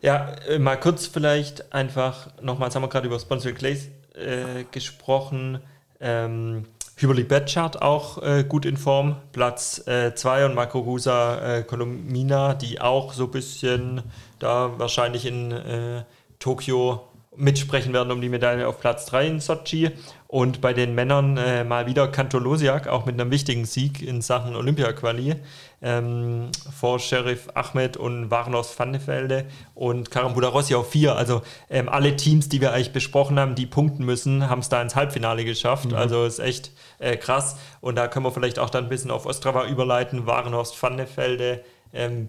[0.00, 4.64] Ja, äh, mal kurz vielleicht einfach nochmal, jetzt haben wir gerade über Sponsored Clays äh,
[4.70, 5.60] gesprochen.
[6.00, 12.54] Ähm, Hüberli Betchart auch äh, gut in Form, Platz 2 und Marco Rusa äh, Colomina,
[12.54, 14.02] die auch so ein bisschen
[14.40, 16.02] da wahrscheinlich in äh,
[16.40, 17.08] Tokio
[17.38, 19.90] mitsprechen werden um die Medaille auf Platz 3 in Sochi.
[20.30, 24.54] Und bei den Männern äh, mal wieder Kantolosiak, auch mit einem wichtigen Sieg in Sachen
[24.54, 25.36] Olympia-Quali
[25.80, 31.16] ähm, vor Sheriff Ahmed und Varnos Vannefelde und Karam Budarossi auf vier.
[31.16, 34.82] Also ähm, alle Teams, die wir eigentlich besprochen haben, die punkten müssen, haben es da
[34.82, 35.94] ins Halbfinale geschafft.
[35.94, 37.56] Also ist echt äh, krass.
[37.80, 40.26] Und da können wir vielleicht auch dann ein bisschen auf Ostrava überleiten.
[40.26, 41.64] Varnos Vannefelde
[41.94, 42.28] ähm,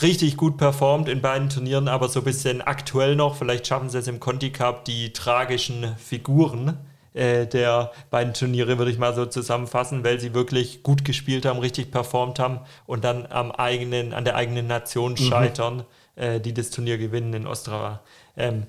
[0.00, 3.36] richtig gut performt in beiden Turnieren, aber so ein bisschen aktuell noch.
[3.36, 6.76] Vielleicht schaffen sie es im Conti Cup, die tragischen Figuren
[7.12, 11.60] äh, der beiden Turniere, würde ich mal so zusammenfassen, weil sie wirklich gut gespielt haben,
[11.60, 15.84] richtig performt haben und dann am eigenen, an der eigenen Nation scheitern,
[16.16, 18.00] äh, die das Turnier gewinnen in Ostrava.
[18.36, 18.64] Ähm,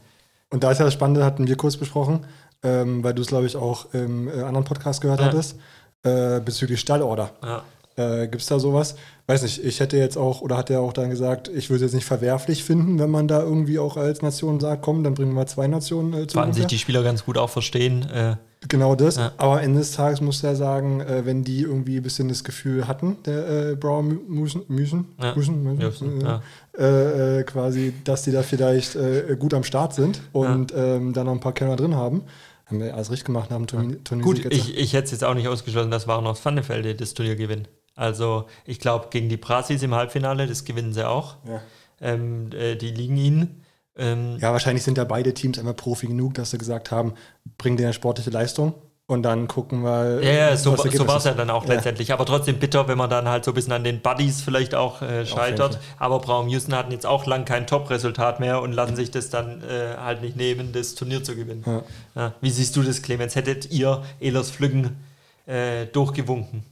[0.51, 2.25] Und da ist ja das Spannende, hatten wir kurz besprochen,
[2.61, 5.25] ähm, weil du es, glaube ich, auch im äh, anderen Podcast gehört Ja.
[5.25, 5.57] hattest,
[6.03, 7.31] äh, bezüglich Stallorder.
[7.43, 7.63] ja.
[7.97, 8.95] Äh, Gibt es da sowas?
[9.27, 11.91] Weiß nicht, ich hätte jetzt auch, oder hat er auch dann gesagt, ich würde es
[11.91, 15.31] jetzt nicht verwerflich finden, wenn man da irgendwie auch als Nation sagt, komm, dann bringen
[15.31, 16.35] wir mal zwei Nationen äh, zu.
[16.35, 18.07] Sollten sich die Spieler ganz gut auch verstehen.
[18.09, 18.35] Äh,
[18.67, 19.17] Genau das.
[19.17, 19.31] Ja.
[19.37, 22.87] Aber Ende des Tages muss er sagen, äh, wenn die irgendwie ein bisschen das Gefühl
[22.87, 25.35] hatten, der äh, Brown Mü- Müsen, Müsen, Ja.
[25.35, 26.41] Müsen, Müsen, Müsen, äh, ja.
[26.79, 28.97] äh, äh, quasi, dass die da vielleicht
[29.39, 32.23] gut am Start sind und ähm, da noch ein paar Kenner drin haben,
[32.65, 34.03] haben wir alles richtig gemacht Turnier.
[34.03, 37.35] Turnier Gut, ich, ich hätte es jetzt auch nicht ausgeschlossen, dass Warnow Vannefelde das Turnier
[37.35, 37.67] gewinnen.
[37.95, 41.37] Also ich glaube, gegen die Brasis im Halbfinale, das gewinnen sie auch.
[41.47, 41.61] ja.
[42.01, 43.63] Ähm, äh, die liegen ihnen.
[43.97, 47.13] Ähm, ja, wahrscheinlich sind ja beide Teams einmal Profi genug, dass sie gesagt haben,
[47.57, 48.73] bring dir eine sportliche Leistung
[49.07, 50.21] und dann gucken wir.
[50.21, 51.75] Ja, ja, so, so war es ja dann auch Ja.
[51.75, 52.11] letztendlich.
[52.11, 55.01] Aber trotzdem bitter, wenn man dann halt so ein bisschen an den Buddies vielleicht auch
[55.01, 55.79] äh, scheitert.
[55.97, 59.61] Aber Braun Houston hatten jetzt auch lang kein Top-Resultat mehr und lassen sich das dann
[59.63, 61.63] äh, halt nicht nehmen, das Turnier zu gewinnen.
[61.65, 61.83] Ja.
[62.15, 62.33] Ja.
[62.41, 63.35] Wie siehst du das, Clemens?
[63.35, 64.97] Hättet ihr Ehlers Flüggen
[65.45, 66.63] äh, durchgewunken?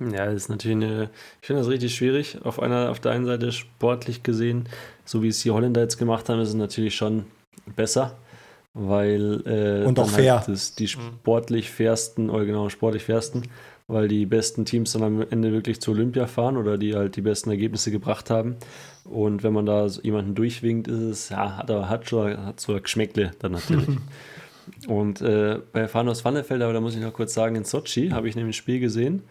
[0.00, 1.10] Ja, das ist natürlich eine,
[1.40, 2.38] ich finde das richtig schwierig.
[2.42, 4.68] Auf einer, auf der einen Seite sportlich gesehen,
[5.04, 7.26] so wie es die Holländer jetzt gemacht haben, ist es natürlich schon
[7.76, 8.16] besser,
[8.72, 10.38] weil äh, Und auch fair.
[10.38, 13.42] Halt das, die sportlich fairsten, oder genau, sportlich fairsten,
[13.88, 17.22] weil die besten Teams dann am Ende wirklich zur Olympia fahren oder die halt die
[17.22, 18.56] besten Ergebnisse gebracht haben.
[19.04, 22.60] Und wenn man da so jemanden durchwinkt, ist es, ja, hat er hat schon hat
[22.60, 23.88] so ein Geschmäckle dann natürlich.
[24.86, 28.28] Und äh, bei Fanos Wannefeld, aber da muss ich noch kurz sagen, in Sochi habe
[28.28, 29.24] ich nämlich ein Spiel gesehen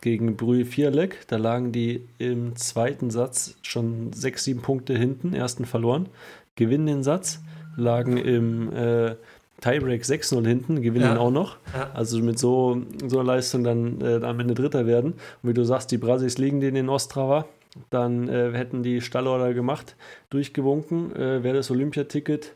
[0.00, 1.26] gegen Brühl Vierleck.
[1.28, 6.08] Da lagen die im zweiten Satz schon sechs, sieben Punkte hinten, ersten verloren,
[6.56, 7.40] gewinnen den Satz,
[7.76, 9.14] lagen im äh,
[9.60, 11.18] Tiebreak 6-0 hinten, gewinnen Ja.
[11.18, 11.56] auch noch.
[11.74, 11.90] Ja.
[11.94, 15.14] Also mit so, so einer Leistung dann äh, am Ende Dritter werden.
[15.42, 17.46] Und wie du sagst, die Brasis liegen denen in Ostrava.
[17.90, 19.94] dann äh, hätten die Stallorder gemacht,
[20.30, 22.54] durchgewunken, äh, wäre das Olympiaticket,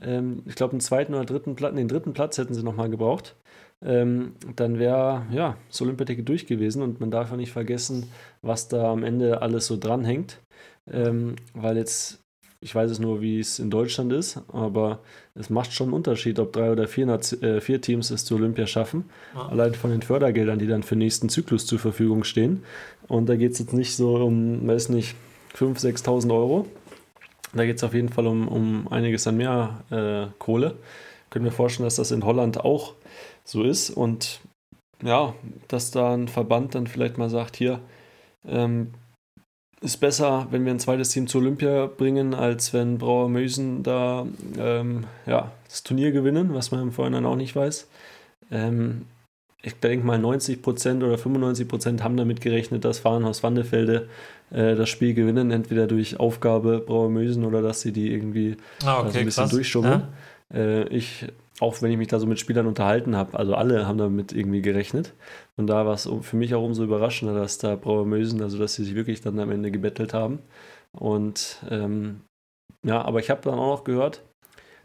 [0.00, 3.34] ähm, ich glaube, einen zweiten oder dritten Platz, den dritten Platz hätten sie nochmal gebraucht.
[3.84, 8.10] Ähm, dann wäre ja das Olympiaticket durch gewesen und man darf ja nicht vergessen,
[8.42, 10.40] was da am Ende alles so dranhängt.
[10.90, 12.26] Ähm, weil jetzt
[12.60, 15.00] ich weiß es nur, wie es in Deutschland ist, aber
[15.34, 18.66] es macht schon einen Unterschied, ob drei oder vier, äh, vier Teams es zu Olympia
[18.66, 19.04] schaffen.
[19.34, 19.48] Ja.
[19.48, 22.62] Allein von den Fördergeldern, die dann für den nächsten Zyklus zur Verfügung stehen.
[23.08, 25.14] Und da geht es jetzt nicht so um, weiß nicht,
[25.54, 26.66] 5.000, 6.000 Euro.
[27.54, 30.74] Da geht es auf jeden Fall um, um einiges an mehr äh, Kohle.
[31.30, 32.94] Können wir vorstellen, dass das in Holland auch
[33.46, 33.90] so ist.
[33.90, 34.40] Und
[35.02, 35.34] ja,
[35.68, 37.80] dass da ein Verband dann vielleicht mal sagt, hier,
[38.46, 38.92] ähm,
[39.80, 44.26] ist besser, wenn wir ein zweites Team zur Olympia bringen, als wenn Brauer Mösen da
[44.58, 47.86] ähm, ja, das Turnier gewinnen, was man im Vorhinein auch nicht weiß.
[48.50, 49.06] Ähm,
[49.62, 54.08] ich denke mal 90% oder 95% haben damit gerechnet, dass Fahrenhaus Wandefelde
[54.50, 58.98] äh, das Spiel gewinnen, entweder durch Aufgabe Brauer Mösen oder dass sie die irgendwie ah,
[58.98, 60.02] okay, also ein bisschen durchschummeln.
[60.54, 60.58] Ja?
[60.58, 61.26] Äh, ich
[61.60, 64.62] auch wenn ich mich da so mit Spielern unterhalten habe, also alle haben damit irgendwie
[64.62, 65.14] gerechnet.
[65.56, 68.74] Und da war es für mich auch umso überraschender, dass da Brauer Mösen, also dass
[68.74, 70.40] sie sich wirklich dann am Ende gebettelt haben.
[70.92, 72.20] Und ähm,
[72.84, 74.22] ja, aber ich habe dann auch noch gehört,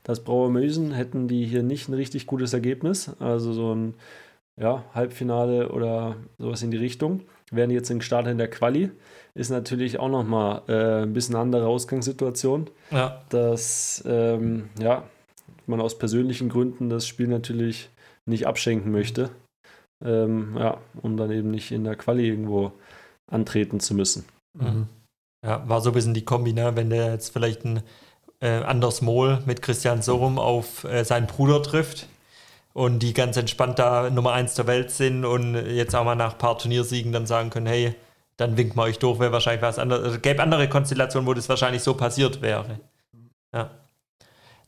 [0.03, 3.95] dass Brauer Mösen hätten die hier nicht ein richtig gutes Ergebnis, also so ein
[4.59, 7.21] ja, Halbfinale oder sowas in die Richtung.
[7.51, 8.91] Werden jetzt in Start in der Quali,
[9.33, 12.69] ist natürlich auch nochmal äh, ein bisschen andere Ausgangssituation.
[12.91, 13.21] Ja.
[13.29, 15.03] Dass, ähm, ja,
[15.71, 17.89] man aus persönlichen Gründen das Spiel natürlich
[18.25, 19.31] nicht abschenken möchte.
[20.03, 22.71] Ähm, ja, um dann eben nicht in der Quali irgendwo
[23.27, 24.25] antreten zu müssen.
[24.57, 24.87] Mhm.
[25.45, 26.75] Ja, war so ein bisschen die Kombi, ne?
[26.75, 27.81] wenn der jetzt vielleicht ein
[28.41, 32.07] äh, Anders Mohl mit Christian Sorum auf äh, seinen Bruder trifft
[32.73, 36.33] und die ganz entspannt da Nummer 1 der Welt sind und jetzt auch mal nach
[36.33, 37.95] ein paar Turniersiegen dann sagen können, hey,
[38.37, 40.03] dann winkt man euch durch, wäre wahrscheinlich was anderes.
[40.03, 42.79] Also gäbe andere Konstellationen, wo das wahrscheinlich so passiert wäre.
[43.53, 43.69] Ja.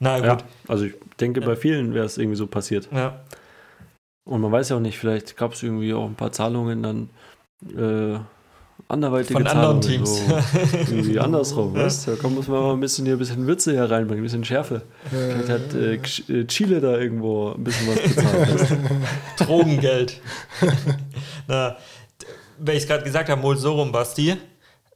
[0.03, 0.25] Na gut.
[0.25, 0.37] Ja,
[0.67, 2.89] also ich denke, bei vielen wäre es irgendwie so passiert.
[2.91, 3.21] Ja.
[4.25, 7.09] Und man weiß ja auch nicht, vielleicht gab es irgendwie auch ein paar Zahlungen dann
[7.77, 8.19] äh,
[8.89, 9.65] anderweitige Von Zahlungen.
[9.65, 10.25] anderen Teams.
[10.27, 11.83] So, irgendwie andersrum, ja.
[11.83, 14.43] weißt Da muss man mal ein bisschen hier ein bisschen Würze hier reinbringen, ein bisschen
[14.43, 14.81] Schärfe.
[15.09, 18.77] Vielleicht hat äh, äh Chile da irgendwo ein bisschen was bezahlt.
[19.39, 20.21] Drogengeld.
[21.47, 21.77] Na,
[22.59, 24.37] weil ich es gerade gesagt habe, Mol Sorum Basti,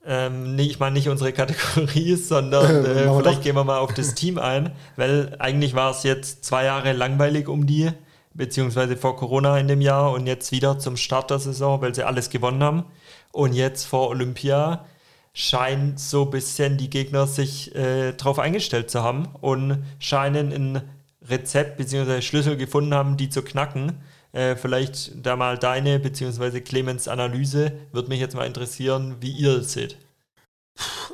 [0.08, 4.16] ähm, nee, ich meine nicht unsere Kategorie, sondern äh, vielleicht gehen wir mal auf das
[4.16, 7.92] Team ein, weil eigentlich war es jetzt zwei Jahre langweilig um die,
[8.34, 12.04] beziehungsweise vor Corona in dem Jahr und jetzt wieder zum Start der Saison, weil sie
[12.06, 12.86] alles gewonnen haben.
[13.34, 14.86] Und jetzt vor Olympia
[15.34, 20.82] scheint so ein bisschen die Gegner sich äh, darauf eingestellt zu haben und scheinen ein
[21.28, 22.22] Rezept bzw.
[22.22, 24.00] Schlüssel gefunden haben, die zu knacken.
[24.38, 26.62] Äh, vielleicht da mal deine bzw.
[26.62, 27.72] Clemens Analyse.
[27.92, 29.98] Würde mich jetzt mal interessieren, wie ihr es seht.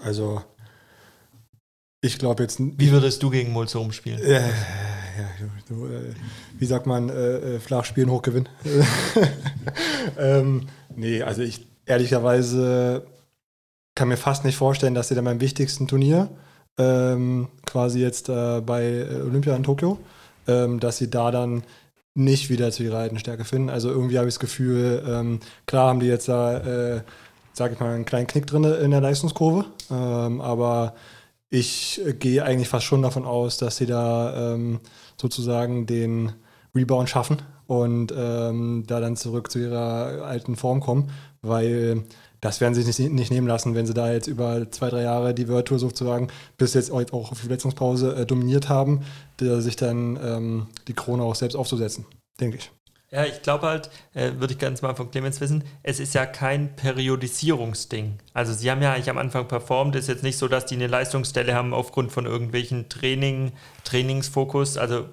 [0.03, 0.41] Also,
[2.01, 2.59] ich glaube jetzt.
[2.59, 4.19] Wie würdest du gegen Mulzorum spielen?
[4.19, 6.13] Äh, ja, äh,
[6.59, 8.49] wie sagt man, äh, äh flach spielen, hoch gewinnen.
[10.19, 13.07] ähm, nee, also ich ehrlicherweise
[13.95, 16.27] kann mir fast nicht vorstellen, dass sie dann beim wichtigsten Turnier,
[16.77, 19.97] ähm, quasi jetzt äh, bei Olympia in Tokio,
[20.45, 21.63] ähm, dass sie da dann
[22.15, 23.69] nicht wieder zu ihrer alten Stärke finden.
[23.69, 27.01] Also irgendwie habe ich das Gefühl, ähm, klar haben die jetzt da, äh,
[27.53, 30.93] sage ich mal, einen kleinen Knick drin in der Leistungskurve, ähm, aber
[31.49, 34.79] ich gehe eigentlich fast schon davon aus, dass sie da ähm,
[35.21, 36.31] sozusagen den
[36.75, 41.11] Rebound schaffen und ähm, da dann zurück zu ihrer alten Form kommen,
[41.41, 42.03] weil
[42.43, 45.03] das werden sie sich nicht, nicht, nehmen lassen, wenn sie da jetzt über zwei, drei
[45.03, 46.27] Jahre die World Tour sozusagen
[46.57, 49.05] bis jetzt auch auf die Verletzungspause äh, dominiert haben,
[49.39, 52.05] sich dann ähm, die Krone auch selbst aufzusetzen,
[52.41, 52.69] denke ich.
[53.11, 56.25] Ja, ich glaube halt, äh, würde ich ganz mal von Clemens wissen, es ist ja
[56.25, 58.19] kein Periodisierungsding.
[58.33, 60.87] Also sie haben ja eigentlich am Anfang performt, ist jetzt nicht so, dass die eine
[60.87, 63.53] Leistungsstelle haben aufgrund von irgendwelchen Training,
[63.85, 64.77] Trainingsfokus.
[64.77, 65.05] Also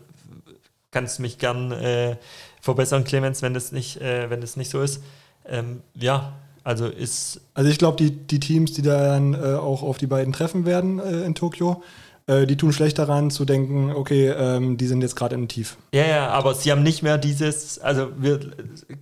[0.90, 2.16] kannst du mich gern äh,
[2.60, 5.00] verbessern, Clemens, wenn das nicht, äh, wenn das nicht so ist.
[5.46, 6.32] Ähm, ja,
[6.64, 7.40] also ist.
[7.54, 10.98] Also ich glaube, die, die Teams, die dann äh, auch auf die beiden treffen werden
[10.98, 11.82] äh, in Tokio,
[12.26, 15.76] äh, die tun schlecht daran zu denken, okay, ähm, die sind jetzt gerade im Tief.
[15.92, 18.40] Ja, ja, aber sie haben nicht mehr dieses, also wir,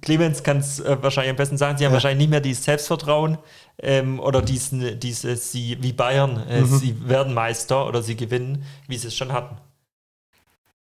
[0.01, 1.97] Clemens kann es äh, wahrscheinlich am besten sagen, sie haben ja.
[1.97, 3.39] wahrscheinlich nicht mehr dieses Selbstvertrauen
[3.83, 6.67] ähm, oder diesen, dieses, sie, wie Bayern, äh, mhm.
[6.67, 9.57] sie werden Meister oder sie gewinnen, wie sie es schon hatten.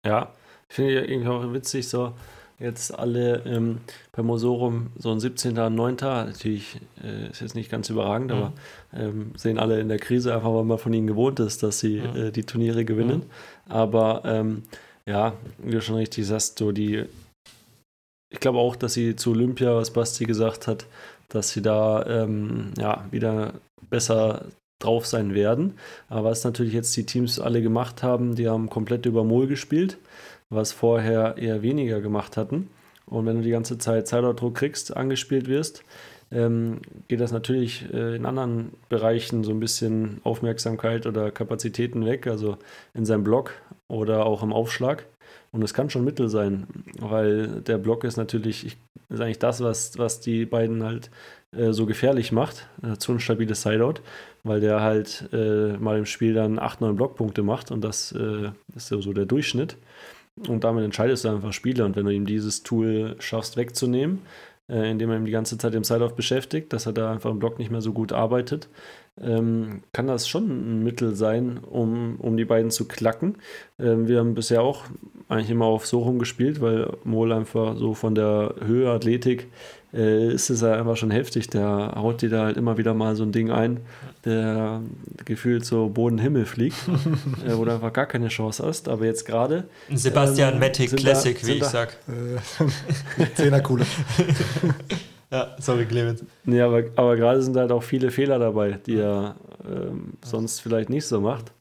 [0.05, 0.31] Ja,
[0.67, 2.13] finde ich irgendwie auch witzig so
[2.59, 3.79] jetzt alle ähm,
[4.11, 5.57] beim Mosorum so ein 17.
[5.57, 5.95] und 9.
[6.01, 8.37] Natürlich äh, ist jetzt nicht ganz überragend, mhm.
[8.37, 8.53] aber
[8.93, 12.01] ähm, sehen alle in der Krise einfach, weil man von ihnen gewohnt ist, dass sie
[12.01, 12.15] mhm.
[12.15, 13.23] äh, die Turniere gewinnen.
[13.65, 13.71] Mhm.
[13.71, 14.63] Aber ähm,
[15.05, 17.05] ja, wie du schon richtig sagst, so die,
[18.31, 20.85] ich glaube auch, dass sie zu Olympia, was Basti gesagt hat,
[21.29, 23.53] dass sie da ähm, ja wieder
[23.89, 24.45] besser
[24.79, 25.77] drauf sein werden.
[26.09, 29.97] Aber was natürlich jetzt die Teams alle gemacht haben, die haben komplett über Mol gespielt,
[30.55, 32.69] was vorher eher weniger gemacht hatten.
[33.05, 35.83] Und wenn du die ganze Zeit Zeitdruck kriegst, angespielt wirst,
[36.31, 42.27] ähm, geht das natürlich äh, in anderen Bereichen so ein bisschen Aufmerksamkeit oder Kapazitäten weg,
[42.27, 42.57] also
[42.93, 43.53] in seinem Block
[43.87, 45.05] oder auch im Aufschlag.
[45.51, 46.67] Und es kann schon Mittel sein,
[46.99, 48.77] weil der Block ist natürlich,
[49.09, 51.09] ist eigentlich das, was, was die beiden halt
[51.55, 54.01] äh, so gefährlich macht, äh, zu ein stabiles Sideout,
[54.43, 58.49] weil der halt äh, mal im Spiel dann 8, 9 Blockpunkte macht und das äh,
[58.75, 59.77] ist so der Durchschnitt.
[60.47, 61.85] Und damit entscheidest du einfach Spiele.
[61.85, 64.19] Und wenn du ihm dieses Tool schaffst wegzunehmen,
[64.67, 67.39] äh, indem er ihm die ganze Zeit im Side-Off beschäftigt, dass er da einfach im
[67.39, 68.67] Block nicht mehr so gut arbeitet,
[69.21, 73.37] ähm, kann das schon ein Mittel sein, um, um die beiden zu klacken.
[73.79, 74.85] Ähm, wir haben bisher auch
[75.29, 79.47] eigentlich immer auf so rumgespielt, weil Mol einfach so von der Höhe, Athletik,
[79.95, 81.49] äh, ist es ja einfach schon heftig.
[81.49, 83.79] Der haut dir da halt immer wieder mal so ein Ding ein,
[84.25, 84.81] der
[85.23, 86.77] gefühlt so Boden-Himmel fliegt,
[87.47, 88.89] äh, wo du einfach gar keine Chance hast.
[88.89, 89.65] Aber jetzt gerade.
[89.93, 91.97] Sebastian ähm, Matic Classic, da, wie ich da, sag.
[92.07, 93.85] Äh, Zehnerkuhle.
[95.31, 96.23] Ja, sorry, Clemens.
[96.45, 99.35] Nee, aber, aber gerade sind halt auch viele Fehler dabei, die er
[99.67, 101.51] ähm, sonst vielleicht nicht so macht.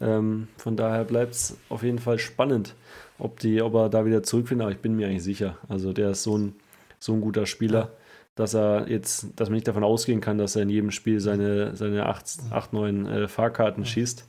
[0.00, 2.74] Ähm, von daher bleibt es auf jeden Fall spannend,
[3.18, 4.64] ob, die, ob er da wieder zurückfindet.
[4.66, 5.56] Aber ich bin mir eigentlich sicher.
[5.68, 6.54] Also der ist so ein,
[6.98, 7.92] so ein guter Spieler,
[8.34, 11.74] dass er jetzt, dass man nicht davon ausgehen kann, dass er in jedem Spiel seine,
[11.76, 14.26] seine 8, 8 9 äh, Fahrkarten schießt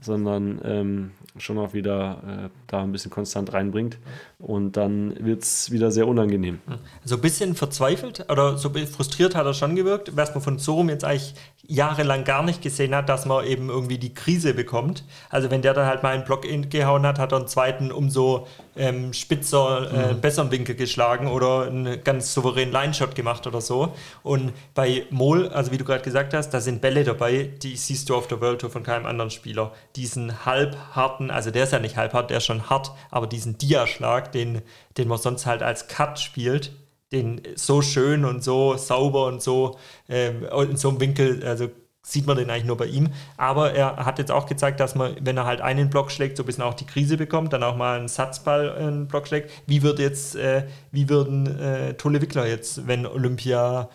[0.00, 3.98] sondern ähm, schon auch wieder äh, da ein bisschen konstant reinbringt.
[4.38, 6.60] Und dann wird es wieder sehr unangenehm.
[7.04, 10.90] So ein bisschen verzweifelt oder so frustriert hat er schon gewirkt, was man von Sorum
[10.90, 11.34] jetzt eigentlich
[11.68, 15.04] jahrelang gar nicht gesehen hat, dass man eben irgendwie die Krise bekommt.
[15.30, 18.46] Also wenn der dann halt mal einen Block gehauen hat, hat er einen zweiten umso
[18.76, 20.20] ähm, spitzer, äh, mhm.
[20.20, 23.94] besseren Winkel geschlagen oder einen ganz souveränen Line-Shot gemacht oder so.
[24.22, 28.08] Und bei Mol, also wie du gerade gesagt hast, da sind Bälle dabei, die siehst
[28.10, 29.72] du auf der World Tour von keinem anderen Spieler.
[29.96, 34.25] Diesen halbharten, also der ist ja nicht halbhart, der ist schon hart, aber diesen Dia-Schlag,
[34.26, 34.62] den,
[34.96, 36.72] den man sonst halt als Cut spielt,
[37.12, 41.68] den so schön und so sauber und so ähm, in so einem Winkel, also
[42.02, 43.08] sieht man den eigentlich nur bei ihm.
[43.36, 46.44] Aber er hat jetzt auch gezeigt, dass man, wenn er halt einen Block schlägt, so
[46.44, 49.50] ein bisschen auch die Krise bekommt, dann auch mal einen Satzball einen Block schlägt.
[49.66, 53.90] Wie wird jetzt, äh, wie würden äh, Tolle Wickler jetzt, wenn Olympia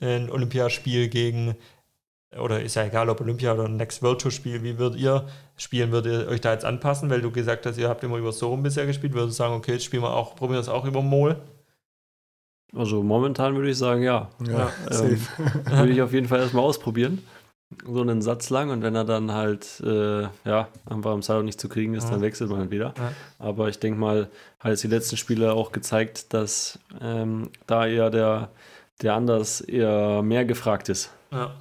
[0.00, 1.56] ein Olympiaspiel gegen
[2.36, 5.26] oder ist ja egal, ob Olympia oder ein Next World Tour Spiel, wie würdet ihr
[5.56, 5.92] spielen?
[5.92, 8.62] Würdet ihr euch da jetzt anpassen, weil du gesagt hast, ihr habt immer über Sorum
[8.62, 11.00] bisher gespielt, würdet ihr sagen, okay, jetzt spielen wir auch, probieren wir das auch über
[11.00, 11.36] Mol?
[12.76, 14.28] Also momentan würde ich sagen, ja.
[14.46, 15.26] Ja, ähm,
[15.70, 17.24] würde ich auf jeden Fall erstmal ausprobieren.
[17.86, 21.60] So einen Satz lang und wenn er dann halt, äh, ja, einfach am Silo nicht
[21.60, 22.10] zu kriegen ist, ja.
[22.10, 22.94] dann wechselt man halt wieder.
[22.96, 23.12] Ja.
[23.38, 24.28] Aber ich denke mal,
[24.60, 28.50] hat jetzt die letzten Spiele auch gezeigt, dass ähm, da eher der,
[29.02, 31.10] der anders eher mehr gefragt ist.
[31.30, 31.54] Ja.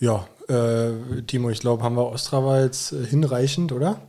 [0.00, 4.00] Ja, äh, Timo, ich glaube, haben wir Ostrava jetzt äh, hinreichend, oder?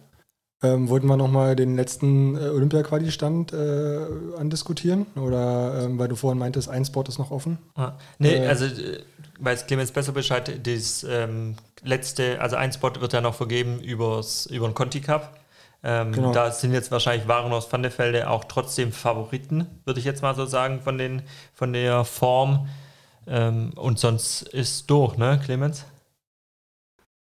[0.63, 5.07] Ähm, wollten wir nochmal den letzten äh, Olympia-Quali-Stand äh, andiskutieren?
[5.15, 7.57] Oder ähm, weil du vorhin meintest, ein Spot ist noch offen?
[7.75, 8.65] Ah, nee, äh, also
[9.39, 14.45] weiß Clemens besser Bescheid, das ähm, letzte, also ein Spot wird ja noch vergeben übers,
[14.45, 15.39] über den Conti Cup.
[15.83, 16.31] Ähm, genau.
[16.31, 20.45] Da sind jetzt wahrscheinlich Waren aus Vandefelde auch trotzdem Favoriten, würde ich jetzt mal so
[20.45, 21.23] sagen, von, den,
[21.53, 22.67] von der Form.
[23.27, 25.85] Ähm, und sonst ist durch, ne, Clemens?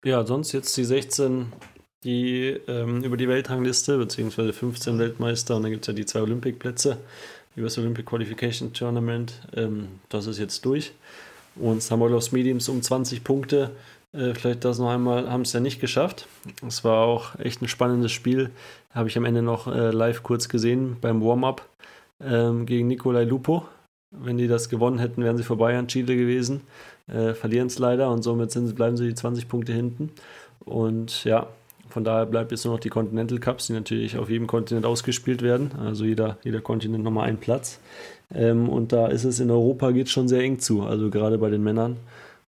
[0.04, 1.52] Ja, sonst jetzt die 16
[2.04, 6.20] die ähm, über die Weltrangliste, beziehungsweise 15 Weltmeister und dann gibt es ja die zwei
[6.20, 6.98] Olympikplätze
[7.56, 9.40] über das Olympic Qualification Tournament.
[9.56, 10.92] Ähm, das ist jetzt durch.
[11.56, 13.70] Und Samolos Mediums um 20 Punkte.
[14.12, 16.26] Äh, vielleicht das noch einmal, haben es ja nicht geschafft.
[16.66, 18.50] Es war auch echt ein spannendes Spiel.
[18.90, 21.66] Habe ich am Ende noch äh, live kurz gesehen beim Warm-up
[22.20, 23.66] ähm, gegen Nikolai Lupo.
[24.18, 26.62] Wenn die das gewonnen hätten, wären sie vorbei an Chile gewesen.
[27.06, 30.10] Äh, Verlieren es leider und somit sind, bleiben sie die 20 Punkte hinten.
[30.64, 31.48] Und ja,
[31.88, 35.42] von daher bleibt jetzt nur noch die Continental Cups, die natürlich auf jedem Kontinent ausgespielt
[35.42, 35.72] werden.
[35.78, 37.78] Also jeder, jeder Kontinent nochmal einen Platz.
[38.34, 40.82] Ähm, und da ist es in Europa geht schon sehr eng zu.
[40.82, 41.98] Also gerade bei den Männern.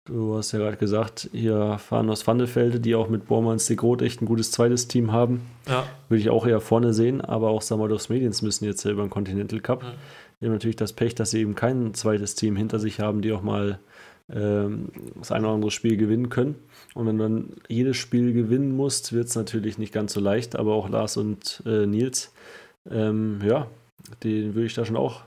[0.06, 4.04] Du hast ja gerade gesagt, hier fahren aus Vandefelde, die auch mit Bormanns de Groot
[4.04, 5.42] echt ein gutes zweites Team haben.
[5.68, 5.84] Ja.
[6.10, 9.60] Würde ich auch eher vorne sehen, aber auch Samados Mediens müssen jetzt selber im Continental
[9.62, 9.82] Cup.
[9.82, 9.94] Ja.
[10.40, 13.32] Die haben natürlich das Pech, dass sie eben kein zweites Team hinter sich haben, die
[13.32, 13.80] auch mal
[14.34, 16.56] ähm, das eine oder andere Spiel gewinnen können.
[16.94, 20.56] Und wenn du dann jedes Spiel gewinnen musst, wird es natürlich nicht ganz so leicht,
[20.56, 22.32] aber auch Lars und äh, Nils,
[22.90, 23.68] ähm, ja,
[24.24, 25.22] den würde ich da schon auch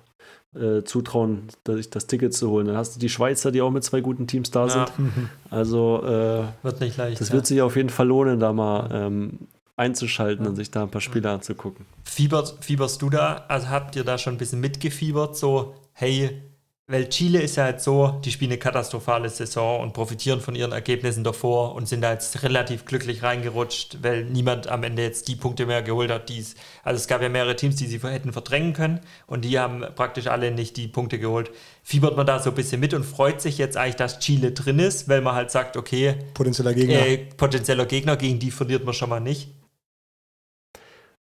[0.55, 2.67] äh, zutrauen, dass ich das Ticket zu holen.
[2.67, 4.89] Dann hast du die Schweizer, die auch mit zwei guten Teams da sind.
[4.89, 5.05] Ja.
[5.51, 7.21] Also äh, wird nicht leicht.
[7.21, 7.35] Das ja.
[7.35, 9.39] wird sich auf jeden Fall lohnen, da mal ähm,
[9.79, 10.51] einzuschalten ja.
[10.51, 11.87] und sich da ein paar Spiele anzugucken.
[12.05, 13.45] Fiebert, fieberst du da?
[13.49, 15.37] Also habt ihr da schon ein bisschen mitgefiebert?
[15.37, 16.43] So, hey,
[16.91, 20.72] weil Chile ist ja halt so, die spielen eine katastrophale Saison und profitieren von ihren
[20.72, 25.37] Ergebnissen davor und sind da jetzt relativ glücklich reingerutscht, weil niemand am Ende jetzt die
[25.37, 28.33] Punkte mehr geholt hat, die es, also es gab ja mehrere Teams, die sie hätten
[28.33, 31.51] verdrängen können und die haben praktisch alle nicht die Punkte geholt.
[31.83, 34.79] Fiebert man da so ein bisschen mit und freut sich jetzt eigentlich, dass Chile drin
[34.79, 37.07] ist, weil man halt sagt, okay, Potenzieller Gegner.
[37.07, 39.51] äh, potenzieller Gegner, gegen die verliert man schon mal nicht.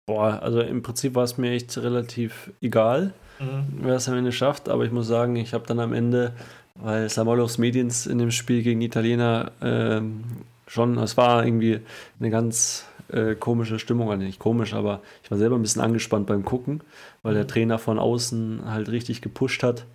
[0.06, 3.14] Boah, also im Prinzip war es mir echt relativ egal,
[3.82, 6.34] wer es am Ende schafft, aber ich muss sagen, ich habe dann am Ende,
[6.76, 10.24] weil Samolos Mediens in dem Spiel gegen die Italiener ähm,
[10.68, 11.80] schon, es war irgendwie
[12.20, 16.28] eine ganz äh, komische Stimmung, also nicht komisch, aber ich war selber ein bisschen angespannt
[16.28, 16.82] beim Gucken,
[17.24, 19.86] weil der Trainer von außen halt richtig gepusht hat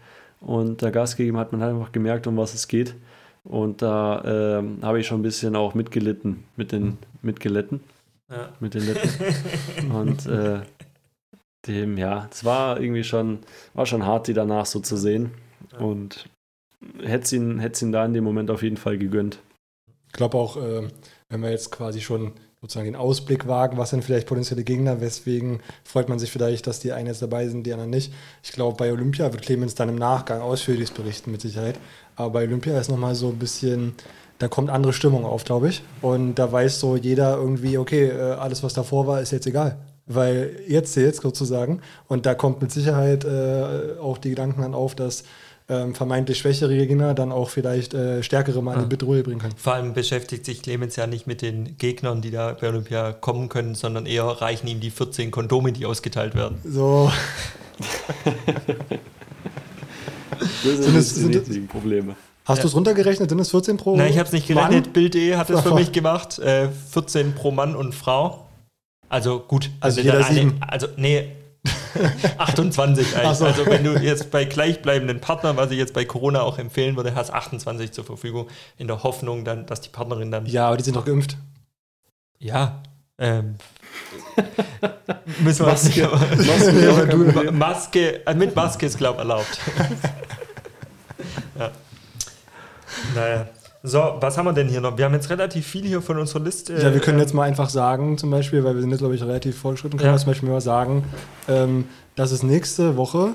[0.41, 2.95] und da Gas gegeben hat, man hat einfach gemerkt, um was es geht.
[3.43, 7.81] Und da ähm, habe ich schon ein bisschen auch mitgelitten, mit den mitgelitten,
[8.31, 8.53] Ja.
[8.61, 9.91] mit den Lippen.
[9.91, 10.61] Und äh,
[11.67, 13.41] dem, ja, es war irgendwie schon,
[13.75, 15.33] war schon hart, die danach so zu sehen.
[15.79, 16.29] Und
[17.03, 19.41] hätte es ihn, hätt's ihn da in dem Moment auf jeden Fall gegönnt.
[20.09, 20.89] Ich glaube auch, äh,
[21.29, 25.61] wenn wir jetzt quasi schon sozusagen den Ausblick wagen, was sind vielleicht potenzielle Gegner, weswegen
[25.85, 28.13] freut man sich vielleicht, dass die einen jetzt dabei sind, die anderen nicht.
[28.43, 31.79] Ich glaube, bei Olympia wird Clemens dann im Nachgang ausführlich berichten, mit Sicherheit.
[32.17, 33.95] Aber bei Olympia ist nochmal so ein bisschen,
[34.41, 35.83] da kommt andere Stimmung auf, glaube ich.
[36.03, 39.77] Und da weiß so jeder irgendwie, okay, äh, alles, was davor war, ist jetzt egal.
[40.07, 41.83] Weil jetzt zählt sozusagen.
[42.09, 45.25] Und da kommt mit Sicherheit äh, auch die Gedanken dann auf, dass
[45.69, 49.55] ähm, vermeintlich schwächere Gegner dann auch vielleicht äh, stärkere mal in die Bedrohung bringen können.
[49.57, 53.49] Vor allem beschäftigt sich Clemens ja nicht mit den Gegnern, die da bei Olympia kommen
[53.49, 56.59] können, sondern eher reichen ihm die 14 Kondome, die ausgeteilt werden.
[56.65, 57.13] So,
[60.41, 62.17] Das Sind die sind Probleme.
[62.51, 62.63] Hast Ja.
[62.63, 63.31] du es runtergerechnet?
[63.31, 63.97] Sind es 14 pro?
[63.97, 64.93] Nein, ich habe es nicht gerechnet.
[64.93, 66.39] Bild.de hat es für mich gemacht.
[66.39, 68.47] Äh, 14 pro Mann und Frau.
[69.09, 69.71] Also gut.
[69.81, 70.61] Also jeder sieben.
[70.67, 71.33] Also nee.
[72.39, 73.39] 28 eigentlich.
[73.39, 73.47] So.
[73.47, 77.15] Also wenn du jetzt bei gleichbleibenden Partnern, was ich jetzt bei Corona auch empfehlen würde,
[77.15, 78.49] hast 28 zur Verfügung,
[78.79, 81.37] in der Hoffnung dann, dass die Partnerin dann Ja, aber die sind doch geimpft.
[82.39, 82.83] Ja.
[83.19, 83.57] Ähm,
[85.41, 86.09] müssen wir Maske.
[86.09, 87.53] Maske.
[87.53, 89.59] Maske äh, mit Maske ist, glaube ich, erlaubt.
[91.59, 91.71] ja.
[93.15, 93.47] Naja.
[93.83, 94.99] So, was haben wir denn hier noch?
[94.99, 96.75] Wir haben jetzt relativ viel hier von unserer Liste.
[96.75, 99.15] Ja, wir können ähm, jetzt mal einfach sagen, zum Beispiel, weil wir sind jetzt, glaube
[99.15, 100.15] ich, relativ fortgeschritten, können Ja.
[100.15, 101.05] wir zum Beispiel mal sagen,
[101.49, 103.35] ähm, dass es nächste Woche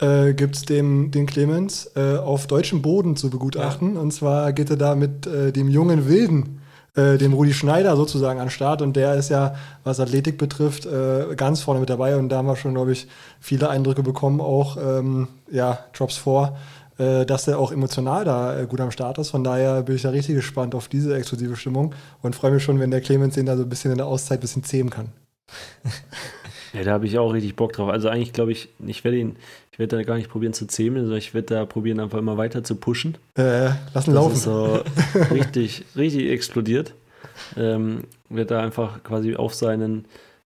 [0.00, 3.96] äh, gibt es den, den Clemens äh, auf deutschem Boden zu begutachten.
[3.96, 6.60] Und zwar geht er da mit äh, dem jungen Wilden,
[6.94, 8.82] äh, dem Rudi Schneider sozusagen an den Start.
[8.82, 12.16] Und der ist ja, was Athletik betrifft, äh, ganz vorne mit dabei.
[12.16, 13.08] Und da haben wir schon, glaube ich,
[13.40, 16.58] viele Eindrücke bekommen, auch ähm, ja, Drops vor, äh,
[17.24, 19.30] dass er auch emotional da äh, gut am Start ist.
[19.30, 22.78] Von daher bin ich da richtig gespannt auf diese exklusive Stimmung und freue mich schon,
[22.78, 25.08] wenn der Clemens den da so ein bisschen in der Auszeit ein bisschen zähmen kann.
[26.72, 27.88] Ja, da habe ich auch richtig Bock drauf.
[27.90, 29.34] Also eigentlich glaube ich, ich werde ihn,
[29.72, 32.36] ich werde da gar nicht probieren zu zähmen, sondern ich werde da probieren, einfach immer
[32.36, 33.16] weiter zu pushen.
[33.36, 34.34] Äh, lassen Das laufen.
[34.34, 34.80] ist so
[35.34, 36.94] richtig, richtig explodiert.
[37.56, 40.04] Ähm, wird da einfach quasi auf seinen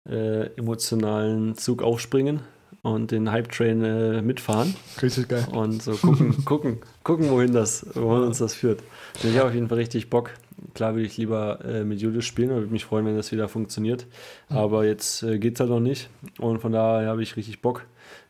[0.09, 2.39] äh, emotionalen Zug aufspringen
[2.83, 5.47] und den Hype-Train äh, mitfahren Richtig geil.
[5.51, 8.81] und so gucken, gucken, gucken, wohin das, wohin uns das führt.
[9.23, 10.29] Und ich habe auf jeden Fall richtig Bock.
[10.75, 13.47] Klar würde ich lieber äh, mit Julius spielen und würde mich freuen, wenn das wieder
[13.49, 14.05] funktioniert.
[14.49, 16.09] Aber jetzt äh, geht es halt noch nicht.
[16.39, 17.85] Und von daher habe ich richtig Bock,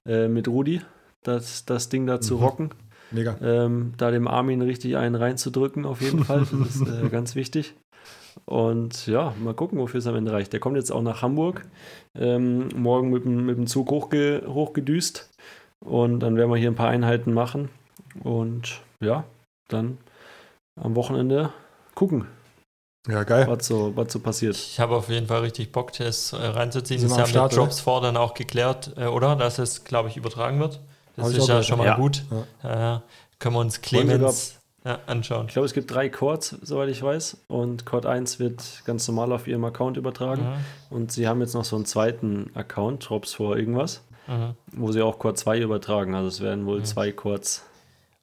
[0.05, 0.81] äh, mit Rudi
[1.23, 2.39] das, das Ding da zu Mhm.
[2.43, 2.69] rocken.
[3.11, 3.37] Mega.
[3.43, 6.45] Ähm, da dem Armin richtig einen reinzudrücken, auf jeden Fall.
[6.51, 7.75] Das ist äh, ganz wichtig.
[8.45, 10.53] Und ja, mal gucken, wofür es am Ende reicht.
[10.53, 11.65] Der kommt jetzt auch nach Hamburg.
[12.15, 15.29] Ähm, morgen mit dem, mit dem Zug hochge hochgedüst.
[15.79, 17.69] Und dann werden wir hier ein paar Einheiten machen.
[18.23, 19.23] Und ja,
[19.67, 19.97] dann
[20.81, 21.51] am Wochenende
[21.95, 22.27] gucken,
[23.07, 23.45] Ja, geil.
[23.47, 24.55] was so, was so passiert.
[24.55, 26.99] Ich habe auf jeden Fall richtig Bock, das äh, reinzuziehen.
[26.99, 29.35] Sind Das ja Start, mit Drops vor dann auch geklärt, äh, oder?
[29.35, 30.79] Dass es, glaube ich, übertragen wird.
[31.15, 31.95] Das Hab ist ja schon mal ja.
[31.95, 32.23] gut.
[32.63, 32.69] Ja.
[32.69, 33.03] Ja.
[33.39, 35.45] Können wir uns Clemens ja, anschauen.
[35.47, 37.45] Ich glaube, es gibt drei Chords, soweit ich weiß.
[37.47, 40.43] Und Chord 1 wird ganz normal auf ihrem Account übertragen.
[40.43, 40.55] Mhm.
[40.97, 44.03] Und sie haben jetzt noch so einen zweiten Account, Drops vor irgendwas.
[44.25, 44.55] Mhm.
[44.71, 46.15] wo sie auch Chord 2 übertragen.
[46.15, 47.65] Also es werden wohl zwei Chords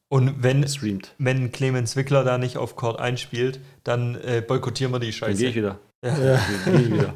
[0.09, 1.15] Und wenn, gestreamt.
[1.19, 5.39] wenn Clemens Wickler da nicht auf Chord einspielt, dann äh, boykottieren wir die Dann Scheiße.
[5.39, 5.79] gehe ich wieder.
[6.03, 6.17] Ja.
[6.17, 6.41] Ja.
[6.65, 7.15] Dann gehe ich wieder.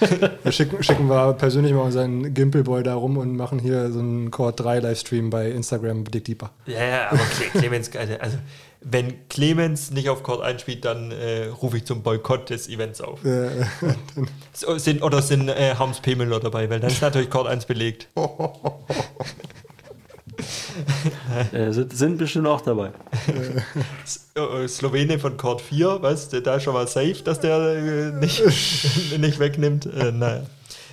[0.50, 4.60] Schicken, schicken wir persönlich mal unseren Gimpelboy da rum und machen hier so einen Chord
[4.60, 6.50] 3 Livestream bei Instagram Dick Deeper.
[6.66, 8.38] Ja, ja, aber Cle Clemens, also, also
[8.80, 13.24] wenn Clemens nicht auf Chord einspielt, dann äh, rufe ich zum Boykott des Events auf.
[13.24, 13.48] Äh,
[14.52, 16.14] So, sind, oder sind äh, Harms P.
[16.14, 18.08] Müller dabei, weil dann ist natürlich Chord 1 belegt.
[21.52, 22.92] Äh, sind, sind bestimmt auch dabei.
[24.04, 27.58] S äh, Slowene von Chord 4, weißt du, da ist schon mal safe, dass der
[27.58, 28.42] äh, nicht,
[29.18, 29.86] nicht wegnimmt.
[29.86, 30.42] Äh, naja.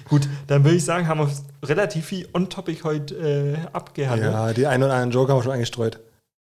[0.09, 1.29] Gut, dann würde ich sagen, haben wir
[1.67, 4.31] relativ viel on-topic heute äh, abgehandelt.
[4.31, 5.99] Ja, die einen oder anderen Joke haben wir schon eingestreut.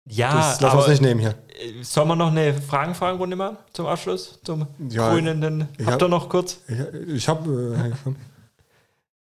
[0.07, 1.31] Ja, das lassen wir uns nicht nehmen hier.
[1.49, 4.39] äh, sollen wir noch eine Fragen-Fragen-Runde machen zum Abschluss?
[4.45, 5.69] Zum Ja, grünenden.
[5.79, 6.59] ich Habt hab- ihr noch kurz?
[6.69, 8.11] Ich, ich habe äh,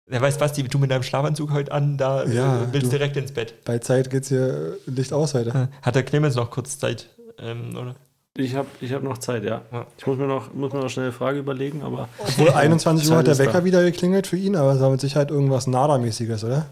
[0.05, 2.91] Wer weiß, was die du mit deinem Schlafanzug heute an, da Ja, äh, willst du-
[2.97, 3.63] direkt ins Bett.
[3.63, 5.69] bei Zeit geht's hier äh, Licht aus heute.
[5.81, 7.09] Hat der Clemens noch kurz Zeit?
[7.39, 7.95] Ähm, oder?
[8.35, 9.61] Ich habe ich hab noch Zeit, ja.
[9.71, 9.85] Ja.
[9.97, 13.17] Ich muss mir noch, muss mir noch schnell eine Frage überlegen, aber Obwohl 21 Uhr
[13.17, 13.65] hat der Wecker da.
[13.65, 16.65] wieder geklingelt für ihn, aber es war mit Sicherheit irgendwas Nada-mäßiges, oder?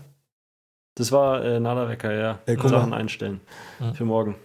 [0.95, 2.39] das war äh, Nada-Wecker, ja.
[2.45, 2.97] Ey, guck Sachen mal.
[2.97, 3.39] einstellen
[3.79, 3.93] Ja.
[3.93, 4.35] für morgen.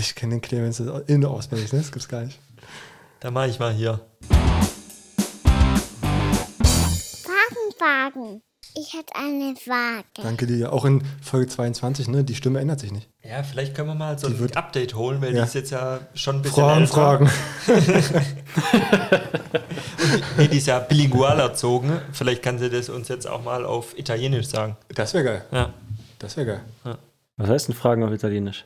[0.00, 1.80] Ich kenne den Clemens in- und auswendig, ne?
[1.80, 2.38] Das gibt's gar nicht.
[3.20, 4.00] Da mache ich mal hier.
[7.92, 8.42] Fragen, Fragen.
[8.74, 10.04] Ich hätte eine Frage.
[10.22, 10.72] Danke dir.
[10.72, 12.24] Auch in Folge 22, ne?
[12.24, 13.08] Die Stimme ändert sich nicht.
[13.22, 15.42] Ja, vielleicht können wir mal so Die ein wird- Update holen, weil Ja.
[15.42, 16.94] die ist jetzt ja schon ein bisschen Fragen, älter.
[16.94, 17.30] Fragen.
[20.36, 22.00] Nee, die ist ja bilingual erzogen.
[22.12, 24.76] Vielleicht kann sie das uns jetzt auch mal auf Italienisch sagen.
[24.94, 25.44] Das wäre geil.
[25.52, 25.72] Ja.
[26.18, 26.96] Das wäre geil.
[27.36, 28.64] Was heißt denn Fragen auf Italienisch?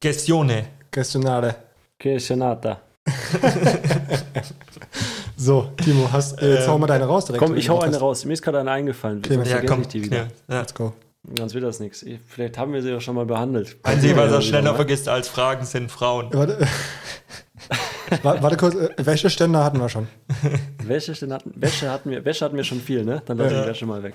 [0.00, 0.66] Questione.
[0.92, 1.54] Questionare.
[1.98, 2.80] Questionata.
[5.42, 7.42] So, Timo, hast, äh, jetzt hau mal deine raus direkt.
[7.42, 8.02] Komm, ich hau eine Hast.
[8.02, 8.24] raus.
[8.26, 9.22] Mir ist gerade eine eingefallen.
[9.22, 9.48] Clemens.
[9.48, 9.80] Ja, komm.
[9.80, 10.28] ich die wieder.
[10.48, 10.58] Ja.
[10.60, 10.92] Let's go.
[11.38, 12.04] Sonst wird das nichts.
[12.26, 13.78] Vielleicht haben wir sie ja schon mal behandelt.
[13.82, 16.28] Einzige, was er Ja, schneller wieder, vergisst als Fragen, sind Frauen.
[16.32, 16.58] Warte,
[18.22, 20.08] Wa- warte kurz, äh, welche Ständer hatten wir schon?
[20.84, 23.22] Wäsche, hatten, Wäsche, hatten wir, Wäsche hatten wir schon viel, ne?
[23.24, 23.62] Dann lass Ja.
[23.62, 24.14] die Wäsche mal weg.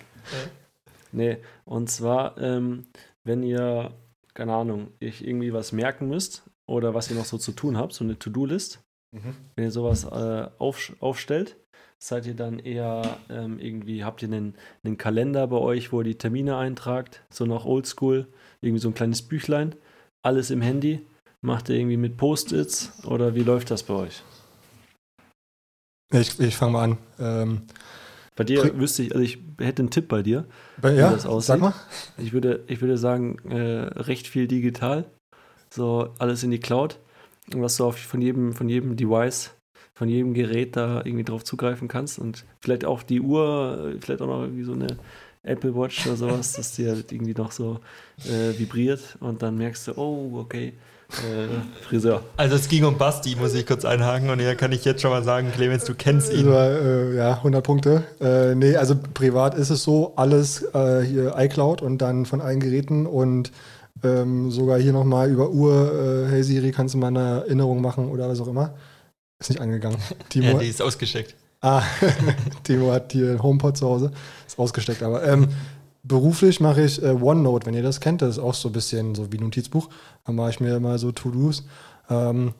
[1.12, 2.86] Nee, und zwar, ähm,
[3.24, 3.92] wenn ihr,
[4.36, 7.94] keine Ahnung, euch irgendwie was merken müsst oder was ihr noch so zu tun habt,
[7.94, 8.80] so eine To-Do-List,
[9.56, 11.58] wenn ihr sowas äh, auf, aufstellt,
[11.98, 16.06] seid ihr dann eher ähm, irgendwie, habt ihr einen, einen Kalender bei euch, wo ihr
[16.06, 18.28] die Termine eintragt, so noch oldschool,
[18.62, 19.76] irgendwie so ein kleines Büchlein,
[20.22, 21.06] alles im Handy,
[21.42, 24.24] macht ihr irgendwie mit Post-its oder wie läuft das bei euch?
[26.12, 26.98] Ich, ich fange mal an.
[27.20, 27.62] Ähm,
[28.36, 30.46] Bei dir wüsste ich, also ich hätte einen Tipp bei dir.
[30.82, 31.48] bei, ja, das aussieht?
[31.48, 31.74] sag mal.
[32.18, 35.06] Ich würde, ich würde sagen, äh, recht viel digital.
[35.74, 37.00] So alles in die Cloud.
[37.54, 39.52] Und was du auf, von, jedem, von jedem Device,
[39.94, 42.20] von jedem Gerät da irgendwie drauf zugreifen kannst.
[42.20, 44.98] Und vielleicht auch die Uhr, vielleicht auch noch irgendwie so eine
[45.44, 47.80] Apple Watch oder sowas, dass die halt irgendwie noch so
[48.26, 49.18] äh, vibriert.
[49.20, 50.74] Und dann merkst du, oh, okay,
[51.10, 52.24] äh, Friseur.
[52.36, 54.30] Also es ging um Basti, muss ich kurz einhaken.
[54.30, 56.48] Und hier kann ich jetzt schon mal sagen, Clemens, du kennst ihn.
[56.48, 58.04] Über, äh, ja, 100 Punkte.
[58.20, 62.60] Äh, nee, also privat ist es so, alles äh, hier iCloud und dann von allen
[62.60, 63.52] Geräten und
[64.04, 68.10] ähm, sogar hier nochmal über Uhr, äh, hey Siri, kannst du mal eine Erinnerung machen
[68.10, 68.74] oder was auch immer.
[69.40, 69.98] Ist nicht angegangen.
[70.30, 71.36] Timo, Ja, die ist ausgesteckt.
[71.62, 71.82] ah,
[72.64, 74.12] Timo hat hier einen HomePod zu Hause,
[74.46, 75.04] ist ausgesteckt.
[75.04, 75.48] Aber ähm,
[76.04, 79.16] beruflich mache ich äh, OneNote, wenn ihr das kennt, das ist auch so ein bisschen
[79.16, 79.90] so wie Notizbuch.
[80.26, 81.64] Da mache ich mir immer so To-Dos.
[82.10, 82.54] Ähm,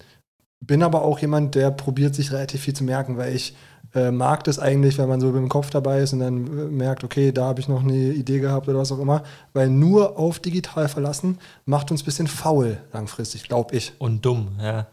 [0.62, 3.56] bin aber auch jemand, der probiert sich relativ viel zu merken, weil ich
[3.96, 6.50] äh, mag das eigentlich, wenn man so mit dem Kopf dabei ist und dann äh,
[6.66, 9.24] merkt, okay, da habe ich noch eine Idee gehabt oder was auch immer.
[9.54, 13.94] Weil nur auf digital verlassen macht uns ein bisschen faul langfristig, glaube ich.
[13.98, 14.88] Und dumm, ja.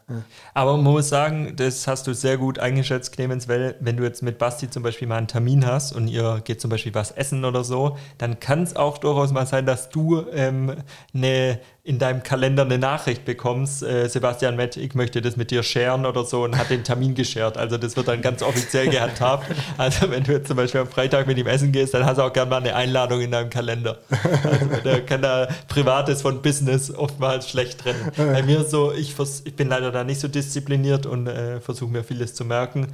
[0.55, 4.23] Aber man muss sagen, das hast du sehr gut eingeschätzt, Clemens, weil wenn du jetzt
[4.23, 7.45] mit Basti zum Beispiel mal einen Termin hast und ihr geht zum Beispiel was essen
[7.45, 10.77] oder so, dann kann es auch durchaus mal sein, dass du ähm,
[11.13, 15.65] eine, in deinem Kalender eine Nachricht bekommst, äh, Sebastian Mett, ich möchte das mit dir
[15.65, 17.57] sharen oder so und hat den Termin geshared.
[17.59, 19.51] Also das wird dann ganz offiziell gehandhabt.
[19.79, 22.23] Also wenn du jetzt zum Beispiel am Freitag mit ihm essen gehst, dann hast du
[22.23, 23.99] auch gerne mal eine Einladung in deinem Kalender.
[24.45, 28.13] Also da kann da Privates von Business oftmals schlecht trennen.
[28.17, 31.91] Bei mir so, ich, vers ich bin leider da nicht so diszipliniert und äh, versuche
[31.91, 32.89] mir vieles zu merken.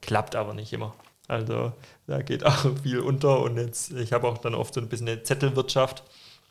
[0.00, 0.94] Klappt aber nicht immer.
[1.28, 1.72] Also
[2.06, 5.08] da geht auch viel unter und jetzt, ich habe auch dann oft so ein bisschen
[5.08, 6.04] eine Zettelwirtschaft,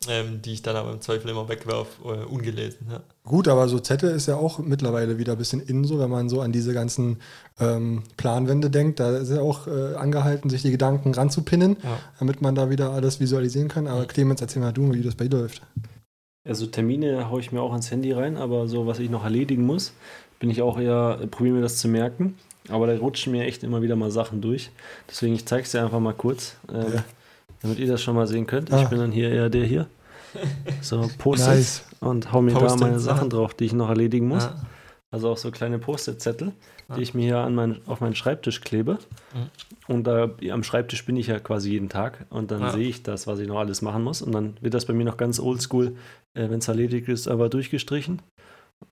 [0.08, 2.86] ähm, die ich dann aber im Zweifel immer wegwerf, äh, ungelesen.
[2.90, 3.00] Ja.
[3.24, 6.28] Gut, aber so Zettel ist ja auch mittlerweile wieder ein bisschen in so, wenn man
[6.28, 7.18] so an diese ganzen
[7.60, 9.00] ähm, Planwände denkt.
[9.00, 11.98] Da ist ja auch äh, angehalten, sich die Gedanken ranzupinnen, Ja.
[12.18, 13.86] damit man da wieder alles visualisieren kann.
[13.86, 15.62] Aber Clemens, erzähl mal du, wie das bei dir läuft.
[16.46, 19.64] Also Termine haue ich mir auch ans Handy rein, aber so, was ich noch erledigen
[19.64, 19.92] muss,
[20.38, 22.36] bin ich auch eher, probiere mir das zu merken.
[22.68, 24.70] Aber da rutschen mir echt immer wieder mal Sachen durch.
[25.08, 27.04] Deswegen, ich zeige es dir einfach mal kurz, ähm, Ja.
[27.64, 28.72] Damit ihr das schon mal sehen könnt.
[28.72, 28.82] Ah.
[28.82, 29.86] Ich bin dann hier eher der hier.
[30.82, 31.84] So, Post-its Nice.
[32.00, 32.98] und hau mir da meine.
[32.98, 34.44] Sachen drauf, die ich noch erledigen muss.
[34.44, 34.54] Ja.
[35.10, 36.52] Also auch so kleine Post-it-Zettel,
[36.88, 36.96] Ja.
[36.96, 38.98] die ich mir hier an mein, auf meinen Schreibtisch klebe.
[39.32, 39.48] Mhm.
[39.86, 43.26] Und da am Schreibtisch bin ich ja quasi jeden Tag und dann sehe ich das,
[43.26, 44.22] was ich noch alles machen muss.
[44.22, 45.96] Und dann wird das bei mir noch ganz oldschool,
[46.34, 48.20] äh, wenn es erledigt ist, aber durchgestrichen.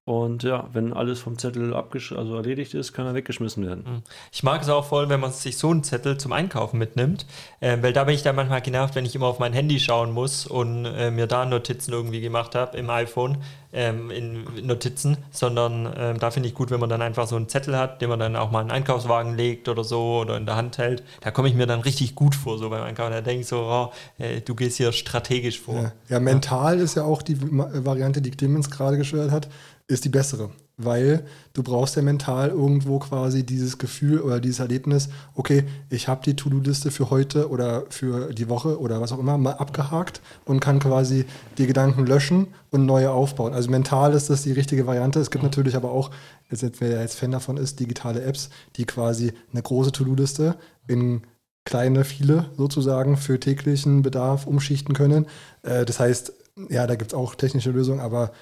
[0.05, 4.03] Und ja, wenn alles vom Zettel abgesch also erledigt ist, kann er weggeschmissen werden.
[4.33, 7.25] Ich mag es auch voll, wenn man sich so einen Zettel zum Einkaufen mitnimmt,
[7.61, 10.11] äh, weil da bin ich dann manchmal genervt, wenn ich immer auf mein Handy schauen
[10.11, 13.39] muss und äh, mir da Notizen irgendwie gemacht habe im iPhone,
[13.73, 17.49] ähm, in Notizen, sondern ähm, da finde ich gut, wenn man dann einfach so einen
[17.49, 20.47] Zettel hat, den man dann auch mal in einen Einkaufswagen legt oder so oder in
[20.47, 21.05] der Hand hält.
[21.21, 23.13] Da komme ich mir dann richtig gut vor, so beim Einkaufen.
[23.13, 25.77] Da denke ich so, oh, äh, du gehst hier strategisch vor.
[25.77, 29.49] Ja, ja mental ist ja auch die Ma- Variante, die Clemens gerade geschildert hat,
[29.93, 30.51] ist die bessere.
[30.79, 36.23] Weil du brauchst ja mental irgendwo quasi dieses Gefühl oder dieses Erlebnis, okay, ich habe
[36.25, 40.61] die To-Do-Liste für heute oder für die Woche oder was auch immer mal abgehakt und
[40.61, 41.27] kann quasi
[41.59, 43.53] die Gedanken löschen und neue aufbauen.
[43.53, 45.21] Also mental ist das die richtige Variante.
[45.21, 46.11] Es gibt natürlich aber auch,
[46.51, 50.57] jetzt, wer jetzt Fan davon ist, digitale Apps, die quasi eine große To-Do-Liste
[50.89, 51.23] in
[51.65, 55.27] kleine, viele sozusagen für täglichen Bedarf umschichten können.
[55.63, 56.33] Äh, das heißt,
[56.69, 58.33] ja, da gibt es auch technische Lösungen, aber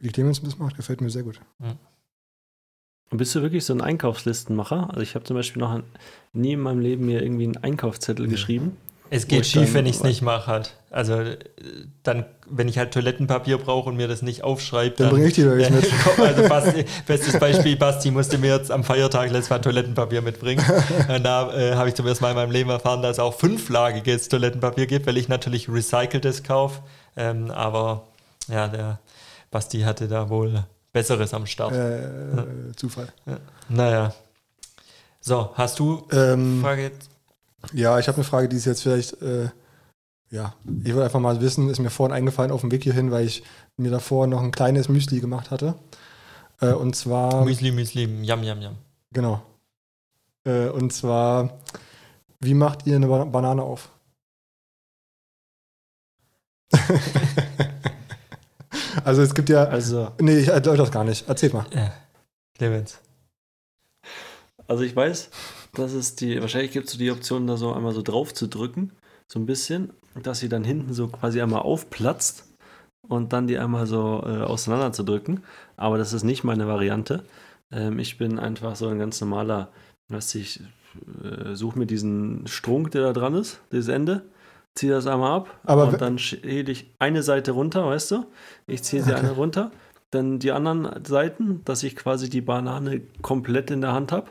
[0.00, 1.40] wie Clemens das macht, gefällt mir sehr gut.
[3.10, 4.88] Und bist du wirklich so ein Einkaufslistenmacher?
[4.90, 5.80] Also ich habe zum Beispiel noch
[6.32, 8.76] nie in meinem Leben mir irgendwie einen Einkaufszettel geschrieben.
[9.10, 10.74] Es geht schief, dann- wenn ich es nicht mache halt.
[10.90, 11.38] Also äh,
[12.02, 15.50] dann, wenn ich halt Toilettenpapier brauche und mir das nicht aufschreibe, Dann bring ich dir
[15.56, 15.90] welches mit.
[16.18, 20.62] also Basti, bestes Beispiel, Basti musste mir jetzt am Feiertag letztes Mal Toilettenpapier mitbringen.
[21.08, 23.32] Und da äh, habe ich zum ersten Mal in meinem Leben erfahren, dass es auch
[23.32, 26.82] fünflagiges Toilettenpapier gibt, weil ich natürlich recyceltes kaufe.
[27.16, 28.06] Ähm, aber
[28.48, 28.98] ja, der
[29.50, 31.74] Basti hatte da wohl Besseres am Start.
[31.74, 33.08] Äh, Zufall.
[33.68, 34.14] Naja.
[35.20, 37.10] So, hast du Ähm, Frage jetzt?
[37.72, 39.48] ja, ich habe eine Frage, die ist jetzt vielleicht, äh,
[40.30, 43.26] ja, ich wollte einfach mal wissen, ist mir vorhin eingefallen auf dem Weg hierhin, weil
[43.26, 43.42] ich
[43.76, 45.74] mir davor noch ein kleines Müsli gemacht hatte.
[46.60, 48.76] Äh, und zwar, Müsli, Müsli, yam, yam, yam.
[49.12, 49.42] genau.
[50.44, 51.58] Äh, und zwar,
[52.40, 53.90] wie macht ihr eine Ba- Banane auf?
[59.08, 61.26] also es gibt ja, Also, nee, ich erläutere das gar nicht.
[61.26, 61.64] Erzähl mal.
[61.74, 61.92] Ja.
[62.58, 63.00] Clemens.
[64.66, 65.30] also ich weiß,
[65.72, 68.48] dass es die, wahrscheinlich gibt es so die Option, da so einmal so drauf zu
[68.48, 68.92] drücken,
[69.26, 72.44] so ein bisschen, dass sie dann hinten so quasi einmal aufplatzt
[73.08, 75.42] und dann die einmal so äh, auseinander zu drücken.
[75.76, 77.24] Aber das ist nicht meine Variante.
[77.72, 79.70] Ähm, ich bin einfach so ein ganz normaler,
[80.08, 80.60] weißt du, ich
[81.24, 84.26] äh, suche mir diesen Strunk, der da dran ist, dieses Ende,
[84.78, 88.24] ziehe das einmal ab Aber und dann schäle ich eine Seite runter, weißt du?
[88.66, 89.20] Ich ziehe sie Okay.
[89.20, 89.70] eine runter,
[90.10, 94.28] dann die anderen Seiten, dass ich quasi die Banane komplett in der Hand habe.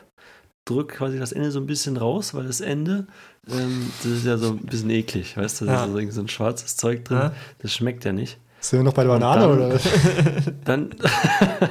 [0.64, 3.06] Drück quasi das Ende so ein bisschen raus, weil das Ende,
[3.50, 5.64] ähm, das ist ja so ein bisschen eklig, weißt du?
[5.66, 5.98] Da Ja.
[5.98, 7.18] ist so ein schwarzes Zeug drin.
[7.18, 7.32] Ja.
[7.60, 8.38] Das schmeckt ja nicht.
[8.60, 9.82] Sind wir noch bei der Banane dann- oder was?
[10.64, 10.90] Dann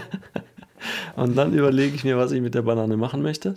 [1.15, 3.55] und dann überlege ich mir, was ich mit der Banane machen möchte.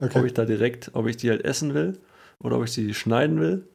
[0.00, 0.26] Ob Okay.
[0.26, 1.98] ich da direkt, ob ich die halt essen will
[2.42, 3.66] oder ob ich die schneiden will.